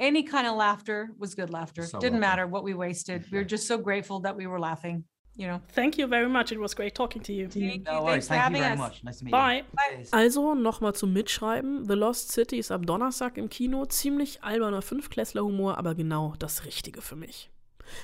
Any 0.00 0.22
kind 0.22 0.46
of 0.46 0.56
laughter 0.56 1.10
was 1.18 1.34
good 1.34 1.50
laughter. 1.50 1.82
So 1.82 1.98
Didn't 1.98 2.14
welcome. 2.14 2.20
matter 2.20 2.46
what 2.46 2.64
we 2.64 2.72
wasted. 2.72 3.26
We 3.30 3.36
were 3.36 3.44
just 3.44 3.66
so 3.68 3.76
grateful 3.76 4.20
that 4.20 4.36
we 4.36 4.46
were 4.46 4.58
laughing. 4.58 5.04
You 5.36 5.48
know. 5.48 5.60
Thank 5.74 5.98
you 5.98 6.06
very 6.08 6.28
much. 6.28 6.50
It 6.50 6.58
was 6.58 6.74
great 6.74 6.94
talking 6.94 7.22
to 7.22 7.32
you. 7.32 7.46
No 7.84 8.04
worries. 8.04 8.26
Thanks 8.26 8.28
for 8.28 8.34
Thank 8.34 8.56
you 8.56 8.62
having 8.62 8.62
very 8.62 8.72
us. 8.72 8.78
much. 8.78 9.04
Nice 9.04 9.18
to 9.18 9.24
meet 9.26 9.32
Bye. 9.32 9.64
Also 10.12 10.54
nochmal 10.54 10.94
zum 10.94 11.12
Mitschreiben. 11.12 11.84
The 11.86 11.94
Lost 11.94 12.32
City 12.32 12.58
ist 12.58 12.70
am 12.70 12.86
Donnerstag 12.86 13.36
im 13.36 13.50
Kino. 13.50 13.84
Ziemlich 13.84 14.42
alberner 14.42 14.80
Fünfklässler-Humor, 14.80 15.76
aber 15.76 15.94
genau 15.94 16.34
das 16.38 16.64
Richtige 16.64 17.02
für 17.02 17.16
mich. 17.16 17.50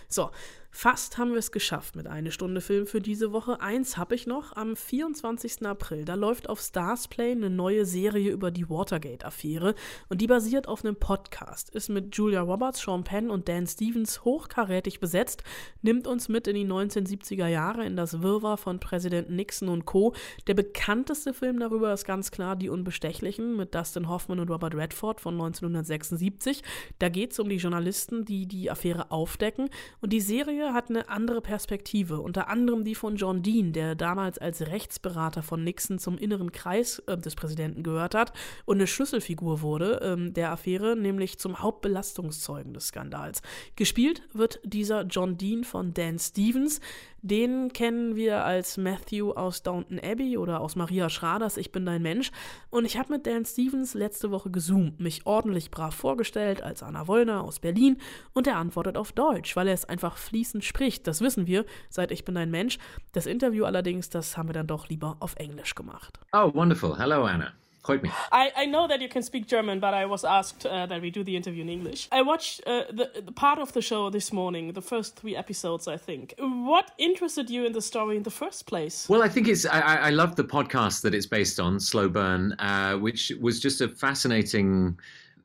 So, 0.09 0.31
fast 0.75 1.19
haben 1.19 1.33
wir 1.33 1.39
es 1.39 1.53
geschafft 1.53 1.95
mit 1.97 2.07
eine 2.07 2.33
Stunde 2.33 2.63
Film 2.63 2.87
für 2.87 3.01
diese 3.01 3.31
Woche. 3.31 3.61
Eins 3.61 3.99
habe 3.99 4.15
ich 4.15 4.27
noch. 4.27 4.57
Am 4.57 4.75
24. 4.75 5.65
April, 5.67 6.07
da 6.07 6.15
läuft 6.15 6.49
auf 6.49 6.61
Stars 6.61 7.09
Play 7.09 7.33
eine 7.33 7.51
neue 7.51 7.85
Serie 7.85 8.33
über 8.33 8.51
die 8.51 8.69
Watergate-Affäre 8.69 9.75
und 10.09 10.23
die 10.23 10.27
basiert 10.27 10.67
auf 10.67 10.83
einem 10.83 10.97
Podcast. 10.97 11.71
Ist 11.71 11.91
mit 11.91 12.17
Julia 12.17 12.41
Roberts, 12.41 12.81
Sean 12.81 13.05
Penn 13.05 13.31
und 13.31 13.49
Dan 13.49 13.67
Stevens 13.67 14.25
hochkarätig 14.25 14.99
besetzt, 14.99 15.45
nimmt 15.83 16.07
uns 16.07 16.29
mit 16.29 16.49
in 16.49 16.55
die 16.55 16.67
1970er 16.67 17.47
Jahre 17.47 17.85
in 17.85 17.95
das 17.95 18.23
Wirrwarr 18.23 18.57
von 18.57 18.81
Präsident 18.81 19.31
Nixon 19.31 19.69
und 19.69 19.85
Co. 19.85 20.15
Der 20.47 20.55
bekannteste 20.55 21.35
Film 21.35 21.61
darüber 21.61 21.93
ist 21.93 22.07
ganz 22.07 22.31
klar 22.31 22.57
Die 22.57 22.71
Unbestechlichen 22.71 23.57
mit 23.57 23.75
Dustin 23.75 24.09
Hoffman 24.09 24.41
und 24.41 24.51
Robert 24.51 24.75
Redford 24.75 25.21
von 25.21 25.35
1976. 25.35 26.63
Da 26.99 27.11
geht 27.11 27.33
es 27.33 27.39
um 27.39 27.51
die 27.51 27.57
Journalisten, 27.57 28.25
die 28.25 28.47
die 28.47 28.71
Affäre 28.71 29.11
aufdecken 29.11 29.69
und 30.01 30.15
die 30.15 30.21
Serie 30.21 30.62
hat 30.71 30.91
eine 30.91 31.09
andere 31.09 31.41
Perspektive, 31.41 32.21
unter 32.21 32.49
anderem 32.49 32.85
die 32.85 32.95
von 32.95 33.17
John 33.17 33.43
Dean, 33.43 33.73
der 33.73 33.95
damals 33.95 34.39
als 34.39 34.63
Rechtsberater 34.63 35.43
von 35.43 35.65
Nixon 35.65 35.99
zum 35.99 36.17
inneren 36.19 36.53
Kreis 36.53 37.01
äh, 37.07 37.19
des 37.19 37.35
Präsidenten 37.35 37.83
gehört 37.83 38.15
hat 38.15 38.33
und 38.65 38.77
eine 38.77 38.87
Schlüsselfigur 38.87 39.61
wurde 39.61 40.01
ähm, 40.03 40.33
der 40.33 40.53
Affäre, 40.53 40.97
nämlich 40.97 41.39
zum 41.39 41.61
Hauptbelastungszeugen 41.61 42.75
des 42.75 42.89
Skandals. 42.89 43.43
Gespielt 43.77 44.23
wird 44.33 44.61
dieser 44.65 45.03
John 45.03 45.37
Dean 45.37 45.65
von 45.65 45.93
Dan 45.95 46.19
Stevens. 46.19 46.81
Den 47.25 47.73
kennen 47.73 48.17
wir 48.17 48.45
als 48.45 48.77
Matthew 48.77 49.31
aus 49.31 49.63
Downton 49.63 50.01
Abbey 50.01 50.37
oder 50.37 50.61
aus 50.61 50.75
Maria 50.75 51.09
Schraders 51.09 51.57
Ich 51.57 51.71
bin 51.71 51.87
dein 51.87 52.03
Mensch. 52.03 52.33
Und 52.69 52.85
ich 52.85 52.99
habe 52.99 53.13
mit 53.13 53.29
Dan 53.29 53.45
Stevens 53.45 53.95
letzte 53.95 54.33
Woche 54.33 54.51
gezoomt, 54.51 54.99
mich 54.99 55.25
ordentlich 55.25 55.71
brav 55.71 55.95
vorgestellt 55.95 56.65
als 56.65 56.83
Anna 56.83 57.07
Wollner 57.07 57.45
aus 57.45 57.61
Berlin 57.61 57.99
und 58.33 58.49
er 58.49 58.57
antwortet 58.57 58.97
auf 58.97 59.13
Deutsch, 59.13 59.55
weil 59.55 59.69
er 59.69 59.75
es 59.75 59.85
einfach 59.85 60.17
fließend 60.17 60.65
spricht. 60.65 61.07
Das 61.07 61.21
wissen 61.21 61.47
wir 61.47 61.65
seit 61.91 62.11
Ich 62.11 62.25
bin 62.25 62.35
dein 62.35 62.51
Mensch. 62.51 62.79
Das 63.13 63.27
Interview 63.27 63.67
allerdings, 63.67 64.11
das 64.11 64.37
haben 64.37 64.49
wir 64.49 64.55
dann 64.55 64.67
doch 64.67 64.89
lieber 64.89 65.17
auf 65.21 65.37
Englisch 65.37 65.77
gemacht. 65.77 66.19
Oh, 66.33 66.53
wonderful. 66.53 66.99
Hello, 66.99 67.23
Anna. 67.23 67.53
Freut 67.85 68.03
mich. 68.03 68.13
I, 68.31 68.53
I 68.57 68.67
know 68.67 68.87
that 68.87 69.01
you 69.01 69.09
can 69.09 69.23
speak 69.23 69.49
German, 69.49 69.81
but 69.81 69.93
I 69.93 70.07
was 70.07 70.25
asked 70.25 70.65
uh, 70.65 70.87
that 70.87 71.03
we 71.03 71.11
do 71.11 71.25
the 71.25 71.37
interview 71.37 71.63
in 71.63 71.69
English. 71.69 72.09
I 72.13 72.23
watched 72.23 72.61
uh, 72.65 72.85
the, 72.91 73.11
the 73.27 73.33
part 73.33 73.59
of 73.59 73.73
the 73.73 73.83
show 73.83 74.09
this 74.09 74.33
morning, 74.33 74.73
the 74.73 74.83
first 74.83 75.17
three 75.17 75.35
episodes, 75.35 75.89
I 75.89 75.97
think. 75.97 76.35
What 76.39 76.93
interested 76.99 77.51
you 77.51 77.65
in 77.65 77.73
the 77.73 77.83
story 77.83 78.17
in 78.17 78.23
the 78.23 78.31
first 78.31 78.67
place? 78.67 79.09
Well, 79.09 79.23
I 79.23 79.29
think 79.29 79.49
it's. 79.49 79.67
I, 79.67 79.81
I 79.81 80.11
love 80.11 80.37
the 80.37 80.45
podcast 80.45 81.03
that 81.03 81.13
it's 81.13 81.27
based 81.27 81.59
on, 81.59 81.81
Slow 81.81 82.09
Burn, 82.09 82.53
uh, 82.61 82.99
which 82.99 83.33
was 83.41 83.59
just 83.59 83.81
a 83.81 83.89
fascinating 83.89 84.97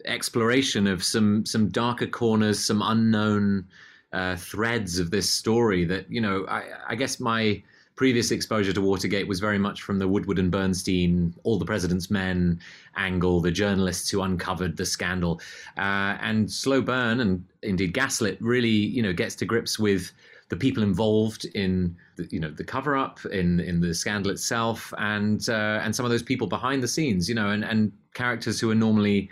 exploration 0.05 0.85
of 0.85 1.03
some 1.03 1.43
some 1.43 1.69
darker 1.69 2.07
corners, 2.07 2.63
some 2.63 2.83
unknown 2.83 3.65
uh, 4.13 4.35
threads 4.35 4.99
of 4.99 5.09
this 5.09 5.27
story. 5.27 5.85
That 5.85 6.05
you 6.11 6.21
know, 6.21 6.45
I, 6.47 6.63
I 6.89 6.95
guess 6.95 7.19
my 7.19 7.63
previous 7.97 8.31
exposure 8.31 8.71
to 8.71 8.79
Watergate 8.79 9.27
was 9.27 9.41
very 9.41 9.57
much 9.57 9.81
from 9.81 9.99
the 9.99 10.07
Woodward 10.07 10.39
and 10.39 10.49
Bernstein, 10.51 11.33
All 11.43 11.57
the 11.57 11.65
President's 11.65 12.09
Men 12.09 12.61
angle, 12.95 13.41
the 13.41 13.51
journalists 13.51 14.09
who 14.09 14.21
uncovered 14.21 14.77
the 14.77 14.85
scandal. 14.85 15.41
Uh, 15.77 16.15
and 16.21 16.49
Slow 16.49 16.79
Burn 16.79 17.19
and 17.19 17.43
indeed 17.63 17.93
Gaslit 17.93 18.37
really, 18.39 18.69
you 18.69 19.01
know, 19.01 19.11
gets 19.11 19.35
to 19.35 19.45
grips 19.45 19.77
with 19.77 20.13
the 20.49 20.55
people 20.55 20.83
involved 20.83 21.45
in 21.55 21.93
the, 22.15 22.25
you 22.31 22.39
know 22.39 22.49
the 22.49 22.63
cover 22.63 22.95
up 22.95 23.19
in 23.25 23.59
in 23.59 23.81
the 23.81 23.93
scandal 23.93 24.31
itself 24.31 24.93
and 24.97 25.49
uh, 25.49 25.81
and 25.83 25.93
some 25.93 26.05
of 26.05 26.09
those 26.09 26.23
people 26.23 26.47
behind 26.47 26.81
the 26.81 26.87
scenes 26.87 27.27
you 27.27 27.35
know 27.35 27.49
and 27.49 27.65
and 27.65 27.91
characters 28.13 28.57
who 28.57 28.71
are 28.71 28.75
normally 28.75 29.29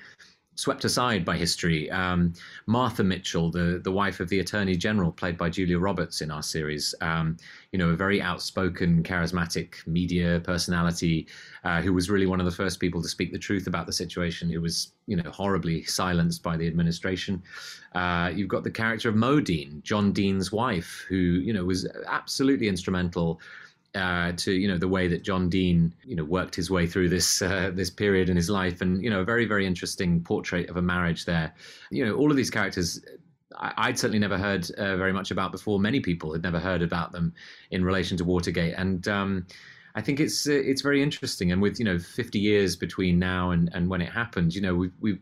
swept 0.55 0.85
aside 0.85 1.23
by 1.23 1.37
history. 1.37 1.91
Um, 1.91 2.33
Martha 2.65 3.03
Mitchell, 3.03 3.51
the, 3.51 3.81
the 3.83 3.91
wife 3.91 4.19
of 4.19 4.29
the 4.29 4.39
Attorney 4.39 4.75
General, 4.75 5.11
played 5.11 5.37
by 5.37 5.49
Julia 5.49 5.77
Roberts 5.77 6.21
in 6.21 6.31
our 6.31 6.41
series, 6.41 6.95
um, 7.01 7.37
you 7.71 7.79
know, 7.79 7.89
a 7.89 7.95
very 7.95 8.21
outspoken, 8.21 9.03
charismatic 9.03 9.85
media 9.85 10.41
personality 10.43 11.27
uh, 11.65 11.81
who 11.81 11.93
was 11.93 12.09
really 12.09 12.25
one 12.25 12.39
of 12.39 12.45
the 12.45 12.51
first 12.51 12.79
people 12.79 13.01
to 13.01 13.07
speak 13.07 13.31
the 13.31 13.39
truth 13.39 13.67
about 13.67 13.85
the 13.85 13.93
situation, 13.93 14.49
who 14.49 14.61
was, 14.61 14.93
you 15.07 15.17
know, 15.17 15.29
horribly 15.29 15.83
silenced 15.83 16.41
by 16.41 16.55
the 16.55 16.67
administration. 16.67 17.43
Uh, 17.93 18.31
you've 18.33 18.49
got 18.49 18.63
the 18.63 18.71
character 18.71 19.09
of 19.09 19.15
Mo 19.15 19.39
Dean, 19.39 19.81
John 19.83 20.13
Dean's 20.13 20.51
wife, 20.51 21.05
who, 21.09 21.15
you 21.15 21.53
know, 21.53 21.65
was 21.65 21.87
absolutely 22.07 22.67
instrumental 22.67 23.39
uh, 23.95 24.33
to 24.33 24.51
you 24.51 24.67
know 24.67 24.77
the 24.77 24.87
way 24.87 25.07
that 25.07 25.23
John 25.23 25.49
Dean 25.49 25.93
you 26.03 26.15
know 26.15 26.23
worked 26.23 26.55
his 26.55 26.69
way 26.69 26.87
through 26.87 27.09
this 27.09 27.41
uh, 27.41 27.71
this 27.73 27.89
period 27.89 28.29
in 28.29 28.35
his 28.35 28.49
life, 28.49 28.81
and 28.81 29.03
you 29.03 29.09
know 29.09 29.21
a 29.21 29.25
very 29.25 29.45
very 29.45 29.65
interesting 29.65 30.23
portrait 30.23 30.69
of 30.69 30.77
a 30.77 30.81
marriage 30.81 31.25
there. 31.25 31.53
You 31.91 32.05
know 32.05 32.15
all 32.15 32.31
of 32.31 32.37
these 32.37 32.49
characters. 32.49 33.01
I, 33.57 33.87
would 33.87 33.97
certainly 33.97 34.19
never 34.19 34.37
heard 34.37 34.69
uh, 34.71 34.97
very 34.97 35.13
much 35.13 35.31
about 35.31 35.53
before. 35.53 35.79
Many 35.79 36.01
people 36.01 36.33
had 36.33 36.43
never 36.43 36.59
heard 36.59 36.81
about 36.81 37.13
them 37.13 37.33
in 37.71 37.85
relation 37.85 38.17
to 38.17 38.25
Watergate, 38.25 38.73
and 38.77 39.07
um, 39.07 39.47
I 39.95 40.01
think 40.01 40.19
it's 40.19 40.45
uh, 40.47 40.51
it's 40.51 40.81
very 40.81 41.01
interesting. 41.01 41.53
And 41.53 41.61
with 41.61 41.79
you 41.79 41.85
know 41.85 41.97
50 41.97 42.37
years 42.37 42.75
between 42.75 43.17
now 43.17 43.51
and, 43.51 43.69
and 43.73 43.89
when 43.89 44.01
it 44.01 44.09
happened, 44.09 44.53
you 44.53 44.61
know 44.61 44.75
we've 44.75 44.93
we've 44.99 45.21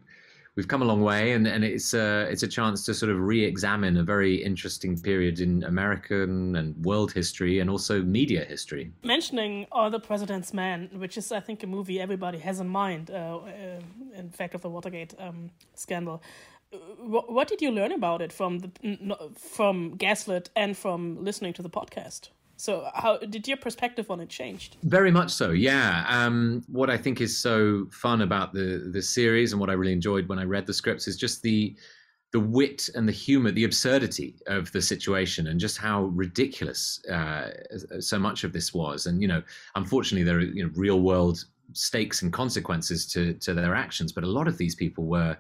we've 0.56 0.68
come 0.68 0.82
a 0.82 0.86
long 0.86 1.02
way, 1.02 1.32
and, 1.32 1.48
and 1.48 1.64
it's 1.64 1.94
a 1.94 2.28
it's 2.30 2.44
a 2.44 2.48
chance 2.48 2.84
to 2.86 2.94
sort 2.94 3.12
of 3.12 3.20
re-examine 3.20 3.98
a 3.98 4.04
very 4.04 4.36
interesting 4.36 5.00
period 5.00 5.40
in 5.40 5.64
American 5.64 6.56
and 6.56 6.76
world 6.86 7.12
history, 7.12 7.60
and 7.60 7.70
also 7.70 8.02
media 8.02 8.46
history. 8.46 8.92
Mentioning 9.04 9.68
All 9.72 9.90
the 9.90 10.00
President's 10.00 10.54
Men, 10.54 10.90
which 10.94 11.18
is 11.18 11.32
I 11.32 11.40
think 11.40 11.64
a 11.64 11.68
movie 11.68 12.00
everybody 12.00 12.40
has 12.40 12.60
in 12.60 12.68
mind, 12.68 13.12
uh, 13.12 13.38
uh, 13.38 13.80
in 14.16 14.30
fact 14.30 14.56
of 14.56 14.62
the 14.62 14.70
Watergate 14.70 15.14
um, 15.20 15.50
scandal. 15.76 16.22
Uh, 16.72 16.78
what, 17.00 17.32
what 17.32 17.48
did 17.48 17.62
you 17.62 17.72
learn 17.72 17.92
about 17.92 18.22
it 18.22 18.32
from 18.32 18.60
the 18.60 19.32
from 19.38 19.96
Gaslit 19.98 20.50
and 20.56 20.78
from 20.78 21.24
listening 21.24 21.54
to 21.54 21.62
the 21.62 21.70
podcast? 21.70 22.30
So, 22.64 22.90
how 22.94 23.18
did 23.18 23.46
your 23.46 23.58
perspective 23.58 24.10
on 24.10 24.22
it 24.22 24.30
changed? 24.30 24.78
Very 24.84 25.12
much 25.12 25.32
so, 25.32 25.52
yeah. 25.52 26.06
Um, 26.08 26.64
what 26.70 26.90
I 26.90 26.96
think 26.96 27.20
is 27.20 27.38
so 27.38 27.88
fun 27.92 28.22
about 28.22 28.54
the 28.54 28.90
the 28.94 29.02
series, 29.02 29.52
and 29.52 29.60
what 29.60 29.70
I 29.70 29.74
really 29.74 29.92
enjoyed 29.92 30.30
when 30.30 30.40
I 30.40 30.46
read 30.46 30.66
the 30.66 30.74
scripts, 30.74 31.06
is 31.06 31.18
just 31.18 31.42
the 31.42 31.76
the 32.32 32.40
wit 32.40 32.88
and 32.96 33.06
the 33.06 33.12
humor, 33.12 33.52
the 33.52 33.66
absurdity 33.66 34.38
of 34.48 34.72
the 34.72 34.82
situation, 34.82 35.48
and 35.48 35.60
just 35.60 35.78
how 35.78 36.04
ridiculous 36.16 37.04
uh, 37.08 37.50
so 38.00 38.18
much 38.18 38.46
of 38.46 38.54
this 38.54 38.74
was. 38.74 39.08
And 39.08 39.22
you 39.22 39.28
know, 39.28 39.44
unfortunately, 39.76 40.24
there 40.24 40.38
are 40.38 40.54
you 40.58 40.64
know 40.64 40.72
real 40.74 41.02
world 41.02 41.44
stakes 41.74 42.22
and 42.22 42.32
consequences 42.32 43.06
to 43.08 43.34
to 43.46 43.54
their 43.54 43.76
actions, 43.76 44.14
but 44.14 44.24
a 44.24 44.36
lot 44.38 44.48
of 44.48 44.58
these 44.58 44.74
people 44.74 45.04
were 45.04 45.38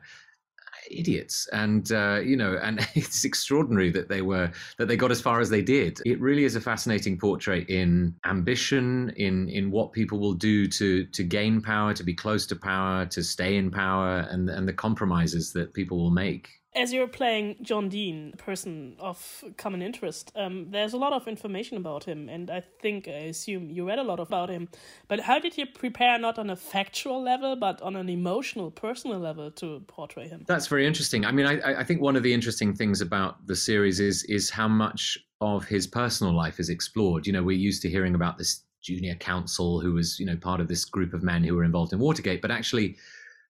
idiots. 0.89 1.48
And 1.52 1.91
uh, 1.91 2.19
you 2.24 2.36
know 2.36 2.58
and 2.62 2.80
it's 2.96 3.26
extraordinary 3.26 3.91
that 3.91 4.10
they 4.10 4.22
were 4.22 4.52
that 4.78 4.88
they 4.88 4.96
got 4.96 5.12
as 5.12 5.22
far 5.22 5.39
as 5.39 5.50
they 5.50 5.62
did. 5.62 6.00
It 6.06 6.19
really 6.19 6.46
is 6.46 6.56
a 6.56 6.62
fascinating 6.62 7.17
portrait 7.17 7.69
in 7.69 8.15
ambition 8.26 9.12
in 9.17 9.50
in 9.50 9.72
what 9.72 9.91
people 9.91 10.19
will 10.19 10.34
do 10.34 10.67
to 10.67 11.06
to 11.06 11.24
gain 11.24 11.62
power 11.62 11.93
to 11.93 12.04
be 12.04 12.13
close 12.13 12.46
to 12.48 12.56
power 12.56 13.06
to 13.08 13.24
stay 13.24 13.58
in 13.58 13.72
power 13.72 14.28
and 14.30 14.50
and 14.50 14.67
the 14.67 14.74
compromises 14.74 15.54
that 15.54 15.74
people 15.74 15.98
will 15.98 16.12
make 16.12 16.50
as 16.75 16.91
you're 16.91 17.07
playing 17.07 17.57
John 17.62 17.89
Dean, 17.89 18.31
a 18.33 18.38
person 18.38 18.95
of 18.99 19.43
common 19.57 19.81
interest, 19.81 20.31
um, 20.36 20.67
there's 20.71 20.93
a 20.93 20.97
lot 20.97 21.13
of 21.13 21.27
information 21.27 21.77
about 21.77 22.03
him, 22.03 22.29
and 22.29 22.49
I 22.49 22.63
think, 22.81 23.07
I 23.07 23.29
assume 23.33 23.69
you 23.69 23.88
read 23.88 23.99
a 23.99 24.03
lot 24.03 24.19
about 24.19 24.49
him. 24.49 24.69
But 25.07 25.19
how 25.19 25.39
did 25.39 25.57
you 25.57 25.65
prepare, 25.65 26.17
not 26.17 26.39
on 26.39 26.49
a 26.49 26.55
factual 26.55 27.21
level, 27.21 27.55
but 27.55 27.81
on 27.81 27.95
an 27.95 28.09
emotional, 28.09 28.71
personal 28.71 29.19
level, 29.19 29.51
to 29.51 29.83
portray 29.88 30.27
him? 30.27 30.45
That's 30.47 30.67
very 30.67 30.88
interesting. 30.88 31.25
I 31.25 31.31
mean, 31.31 31.45
I, 31.45 31.81
I 31.81 31.83
think 31.83 32.01
one 32.01 32.15
of 32.15 32.23
the 32.23 32.33
interesting 32.33 32.73
things 32.73 33.01
about 33.01 33.45
the 33.45 33.55
series 33.55 33.99
is 33.99 34.23
is 34.23 34.49
how 34.49 34.67
much 34.67 35.17
of 35.41 35.65
his 35.65 35.86
personal 35.86 36.33
life 36.33 36.59
is 36.59 36.69
explored. 36.69 37.27
You 37.27 37.33
know, 37.33 37.43
we're 37.43 37.57
used 37.57 37.81
to 37.83 37.89
hearing 37.89 38.15
about 38.15 38.38
this 38.38 38.63
junior 38.81 39.15
counsel 39.15 39.79
who 39.79 39.93
was, 39.93 40.19
you 40.19 40.25
know, 40.25 40.36
part 40.36 40.59
of 40.59 40.67
this 40.67 40.86
group 40.86 41.13
of 41.13 41.23
men 41.23 41.43
who 41.43 41.55
were 41.55 41.63
involved 41.63 41.93
in 41.93 41.99
Watergate, 41.99 42.41
but 42.41 42.51
actually 42.51 42.97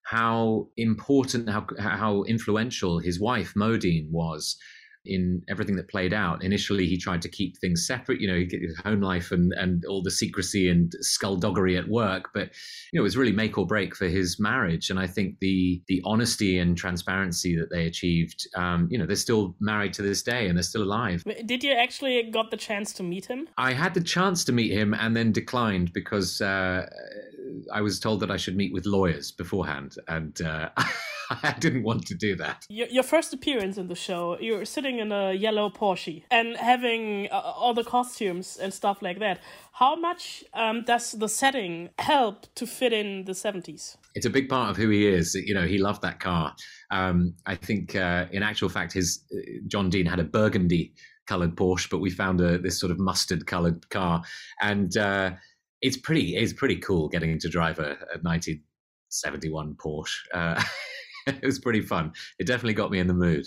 how 0.04 0.68
important, 0.76 1.48
how 1.48 1.66
how 1.78 2.22
influential 2.24 2.98
his 2.98 3.20
wife 3.20 3.54
Mo 3.56 3.76
Dean 3.76 4.08
was 4.10 4.56
in 5.06 5.42
everything 5.48 5.76
that 5.76 5.88
played 5.88 6.14
out. 6.14 6.42
Initially, 6.42 6.86
he 6.86 6.96
tried 6.96 7.22
to 7.22 7.28
keep 7.28 7.58
things 7.58 7.86
separate, 7.86 8.20
you 8.20 8.26
know, 8.26 8.44
his 8.50 8.78
home 8.78 9.00
life 9.00 9.30
and, 9.32 9.52
and 9.54 9.84
all 9.84 10.02
the 10.02 10.10
secrecy 10.10 10.68
and 10.68 10.92
skullduggery 11.00 11.76
at 11.76 11.88
work. 11.88 12.30
But, 12.32 12.50
you 12.92 12.98
know, 12.98 13.02
it 13.02 13.04
was 13.04 13.16
really 13.16 13.32
make 13.32 13.58
or 13.58 13.66
break 13.66 13.94
for 13.94 14.06
his 14.06 14.38
marriage. 14.40 14.90
And 14.90 14.98
I 14.98 15.06
think 15.06 15.38
the 15.40 15.82
the 15.88 16.00
honesty 16.04 16.58
and 16.58 16.76
transparency 16.76 17.56
that 17.56 17.70
they 17.70 17.86
achieved, 17.86 18.46
um, 18.56 18.88
you 18.90 18.98
know, 18.98 19.06
they're 19.06 19.16
still 19.16 19.54
married 19.60 19.92
to 19.94 20.02
this 20.02 20.22
day 20.22 20.48
and 20.48 20.56
they're 20.56 20.62
still 20.62 20.82
alive. 20.82 21.24
Did 21.44 21.62
you 21.62 21.72
actually 21.72 22.22
got 22.30 22.50
the 22.50 22.56
chance 22.56 22.92
to 22.94 23.02
meet 23.02 23.26
him? 23.26 23.48
I 23.58 23.72
had 23.72 23.94
the 23.94 24.02
chance 24.02 24.44
to 24.44 24.52
meet 24.52 24.72
him 24.72 24.94
and 24.94 25.16
then 25.16 25.32
declined 25.32 25.92
because 25.92 26.40
uh, 26.40 26.86
I 27.72 27.80
was 27.80 28.00
told 28.00 28.20
that 28.20 28.30
I 28.30 28.36
should 28.36 28.56
meet 28.56 28.72
with 28.72 28.86
lawyers 28.86 29.30
beforehand. 29.30 29.96
And 30.08 30.40
uh, 30.42 30.70
I 31.30 31.54
didn't 31.58 31.82
want 31.82 32.06
to 32.06 32.14
do 32.14 32.36
that. 32.36 32.66
Your, 32.68 32.86
your, 32.88 33.02
first 33.02 33.32
appearance 33.32 33.78
in 33.78 33.88
the 33.88 33.94
show, 33.94 34.38
you're 34.40 34.64
sitting 34.64 34.98
in 34.98 35.12
a 35.12 35.32
yellow 35.32 35.70
Porsche 35.70 36.24
and 36.30 36.56
having 36.56 37.28
uh, 37.30 37.40
all 37.40 37.74
the 37.74 37.84
costumes 37.84 38.58
and 38.60 38.72
stuff 38.72 39.02
like 39.02 39.18
that. 39.20 39.40
How 39.72 39.96
much 39.96 40.44
um, 40.54 40.84
does 40.84 41.12
the 41.12 41.28
setting 41.28 41.90
help 41.98 42.46
to 42.54 42.66
fit 42.66 42.92
in 42.92 43.24
the 43.24 43.32
70s? 43.32 43.96
It's 44.14 44.26
a 44.26 44.30
big 44.30 44.48
part 44.48 44.70
of 44.70 44.76
who 44.76 44.88
he 44.90 45.06
is. 45.06 45.34
You 45.34 45.54
know, 45.54 45.66
he 45.66 45.78
loved 45.78 46.02
that 46.02 46.20
car. 46.20 46.54
Um, 46.90 47.34
I 47.46 47.56
think, 47.56 47.96
uh, 47.96 48.26
in 48.30 48.42
actual 48.42 48.68
fact, 48.68 48.92
his 48.92 49.24
uh, 49.32 49.40
John 49.66 49.90
Dean 49.90 50.06
had 50.06 50.20
a 50.20 50.24
burgundy 50.24 50.92
colored 51.26 51.56
Porsche, 51.56 51.88
but 51.90 51.98
we 51.98 52.10
found 52.10 52.40
a, 52.40 52.58
this 52.58 52.78
sort 52.78 52.92
of 52.92 52.98
mustard 52.98 53.46
colored 53.46 53.88
car, 53.90 54.22
and 54.60 54.96
uh, 54.96 55.32
it's 55.84 55.98
pretty. 55.98 56.34
It's 56.34 56.54
pretty 56.54 56.76
cool 56.76 57.08
getting 57.08 57.38
to 57.38 57.48
drive 57.48 57.78
a, 57.78 57.90
a 58.14 58.18
1971 58.22 59.74
Porsche. 59.74 60.16
Uh, 60.32 60.62
it 61.26 61.44
was 61.44 61.58
pretty 61.58 61.82
fun. 61.82 62.10
It 62.38 62.46
definitely 62.46 62.72
got 62.72 62.90
me 62.90 63.00
in 63.00 63.06
the 63.06 63.12
mood. 63.14 63.46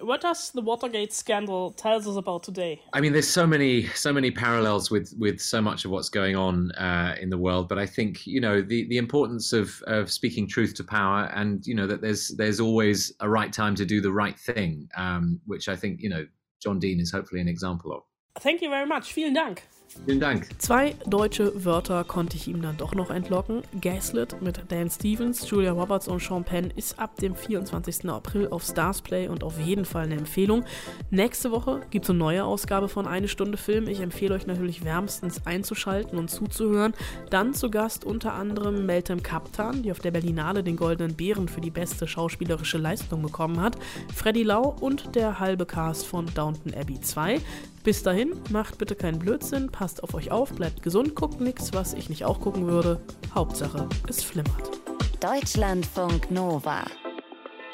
what 0.00 0.20
does 0.20 0.50
the 0.50 0.60
Watergate 0.60 1.12
scandal 1.12 1.70
tells 1.70 2.08
us 2.08 2.16
about 2.16 2.42
today? 2.42 2.82
I 2.92 3.00
mean, 3.00 3.12
there's 3.12 3.28
so 3.28 3.46
many 3.46 3.86
so 3.86 4.12
many 4.12 4.32
parallels 4.32 4.90
with 4.90 5.14
with 5.16 5.40
so 5.40 5.62
much 5.62 5.84
of 5.84 5.92
what's 5.92 6.08
going 6.08 6.34
on 6.34 6.72
uh, 6.72 7.14
in 7.20 7.30
the 7.30 7.38
world. 7.38 7.68
But 7.68 7.78
I 7.78 7.86
think 7.86 8.26
you 8.26 8.40
know 8.40 8.60
the 8.60 8.88
the 8.88 8.98
importance 8.98 9.52
of 9.52 9.80
of 9.86 10.10
speaking 10.10 10.48
truth 10.48 10.74
to 10.74 10.84
power, 10.84 11.30
and 11.32 11.64
you 11.64 11.76
know 11.76 11.86
that 11.86 12.00
there's 12.00 12.34
there's 12.36 12.58
always 12.58 13.12
a 13.20 13.28
right 13.28 13.52
time 13.52 13.76
to 13.76 13.84
do 13.84 14.00
the 14.00 14.12
right 14.12 14.36
thing, 14.36 14.88
um, 14.96 15.40
which 15.46 15.68
I 15.68 15.76
think 15.76 16.00
you 16.02 16.08
know 16.08 16.26
John 16.60 16.80
Dean 16.80 16.98
is 16.98 17.12
hopefully 17.12 17.40
an 17.40 17.46
example 17.46 17.92
of. 17.92 18.02
Thank 18.42 18.62
you 18.62 18.70
very 18.70 18.86
much. 18.86 19.12
Vielen 19.12 19.34
Dank. 19.34 19.62
Vielen 20.04 20.20
Dank. 20.20 20.48
Zwei 20.58 20.94
deutsche 21.06 21.64
Wörter 21.64 22.04
konnte 22.04 22.36
ich 22.36 22.46
ihm 22.46 22.60
dann 22.62 22.76
doch 22.76 22.94
noch 22.94 23.10
entlocken. 23.10 23.62
Gaslit 23.80 24.40
mit 24.42 24.60
Dan 24.68 24.90
Stevens, 24.90 25.48
Julia 25.48 25.72
Roberts 25.72 26.08
und 26.08 26.22
Sean 26.22 26.44
Penn 26.44 26.72
ist 26.76 26.98
ab 26.98 27.16
dem 27.16 27.34
24. 27.34 28.08
April 28.08 28.48
auf 28.48 28.64
Starsplay 28.64 29.28
und 29.28 29.42
auf 29.42 29.58
jeden 29.58 29.84
Fall 29.84 30.04
eine 30.04 30.16
Empfehlung. 30.16 30.64
Nächste 31.10 31.50
Woche 31.50 31.80
gibt 31.90 32.04
es 32.04 32.10
eine 32.10 32.18
neue 32.18 32.44
Ausgabe 32.44 32.88
von 32.88 33.06
Eine 33.06 33.28
Stunde 33.28 33.56
Film. 33.56 33.88
Ich 33.88 34.00
empfehle 34.00 34.34
euch 34.34 34.46
natürlich 34.46 34.84
wärmstens 34.84 35.46
einzuschalten 35.46 36.18
und 36.18 36.28
zuzuhören. 36.28 36.94
Dann 37.30 37.54
zu 37.54 37.70
Gast 37.70 38.04
unter 38.04 38.34
anderem 38.34 38.86
Meltem 38.86 39.22
Kaptan, 39.22 39.82
die 39.82 39.90
auf 39.90 40.00
der 40.00 40.10
Berlinale 40.10 40.62
den 40.62 40.76
Goldenen 40.76 41.16
Bären 41.16 41.48
für 41.48 41.60
die 41.60 41.70
beste 41.70 42.06
schauspielerische 42.06 42.78
Leistung 42.78 43.22
bekommen 43.22 43.60
hat, 43.60 43.76
Freddy 44.14 44.42
Lau 44.42 44.76
und 44.80 45.14
der 45.14 45.40
halbe 45.40 45.66
Cast 45.66 46.06
von 46.06 46.26
Downton 46.34 46.74
Abbey 46.74 47.00
2. 47.00 47.40
Bis 47.84 48.02
dahin, 48.02 48.34
macht 48.50 48.78
bitte 48.78 48.94
keinen 48.94 49.18
Blödsinn, 49.18 49.70
passt 49.70 50.02
auf 50.02 50.14
euch 50.14 50.30
auf, 50.30 50.52
bleibt 50.52 50.82
gesund, 50.82 51.14
guckt 51.14 51.40
nichts, 51.40 51.72
was 51.72 51.94
ich 51.94 52.08
nicht 52.08 52.24
auch 52.24 52.40
gucken 52.40 52.66
würde. 52.66 53.00
Hauptsache, 53.34 53.88
es 54.08 54.22
flimmert. 54.22 54.80
Deutschlandfunk 55.20 56.30
Nova. 56.30 56.84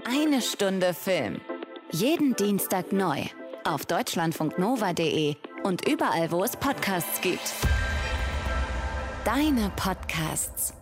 Eine 0.05 0.43
Stunde 0.43 0.95
Film. 0.95 1.41
Jeden 1.91 2.37
Dienstag 2.37 2.93
neu. 2.93 3.23
Auf 3.65 3.87
deutschlandfunknova.de 3.87 5.37
und 5.63 5.89
überall, 5.89 6.31
wo 6.31 6.45
es 6.45 6.57
Podcasts 6.57 7.21
gibt. 7.21 7.55
Deine 9.25 9.71
Podcasts. 9.77 10.75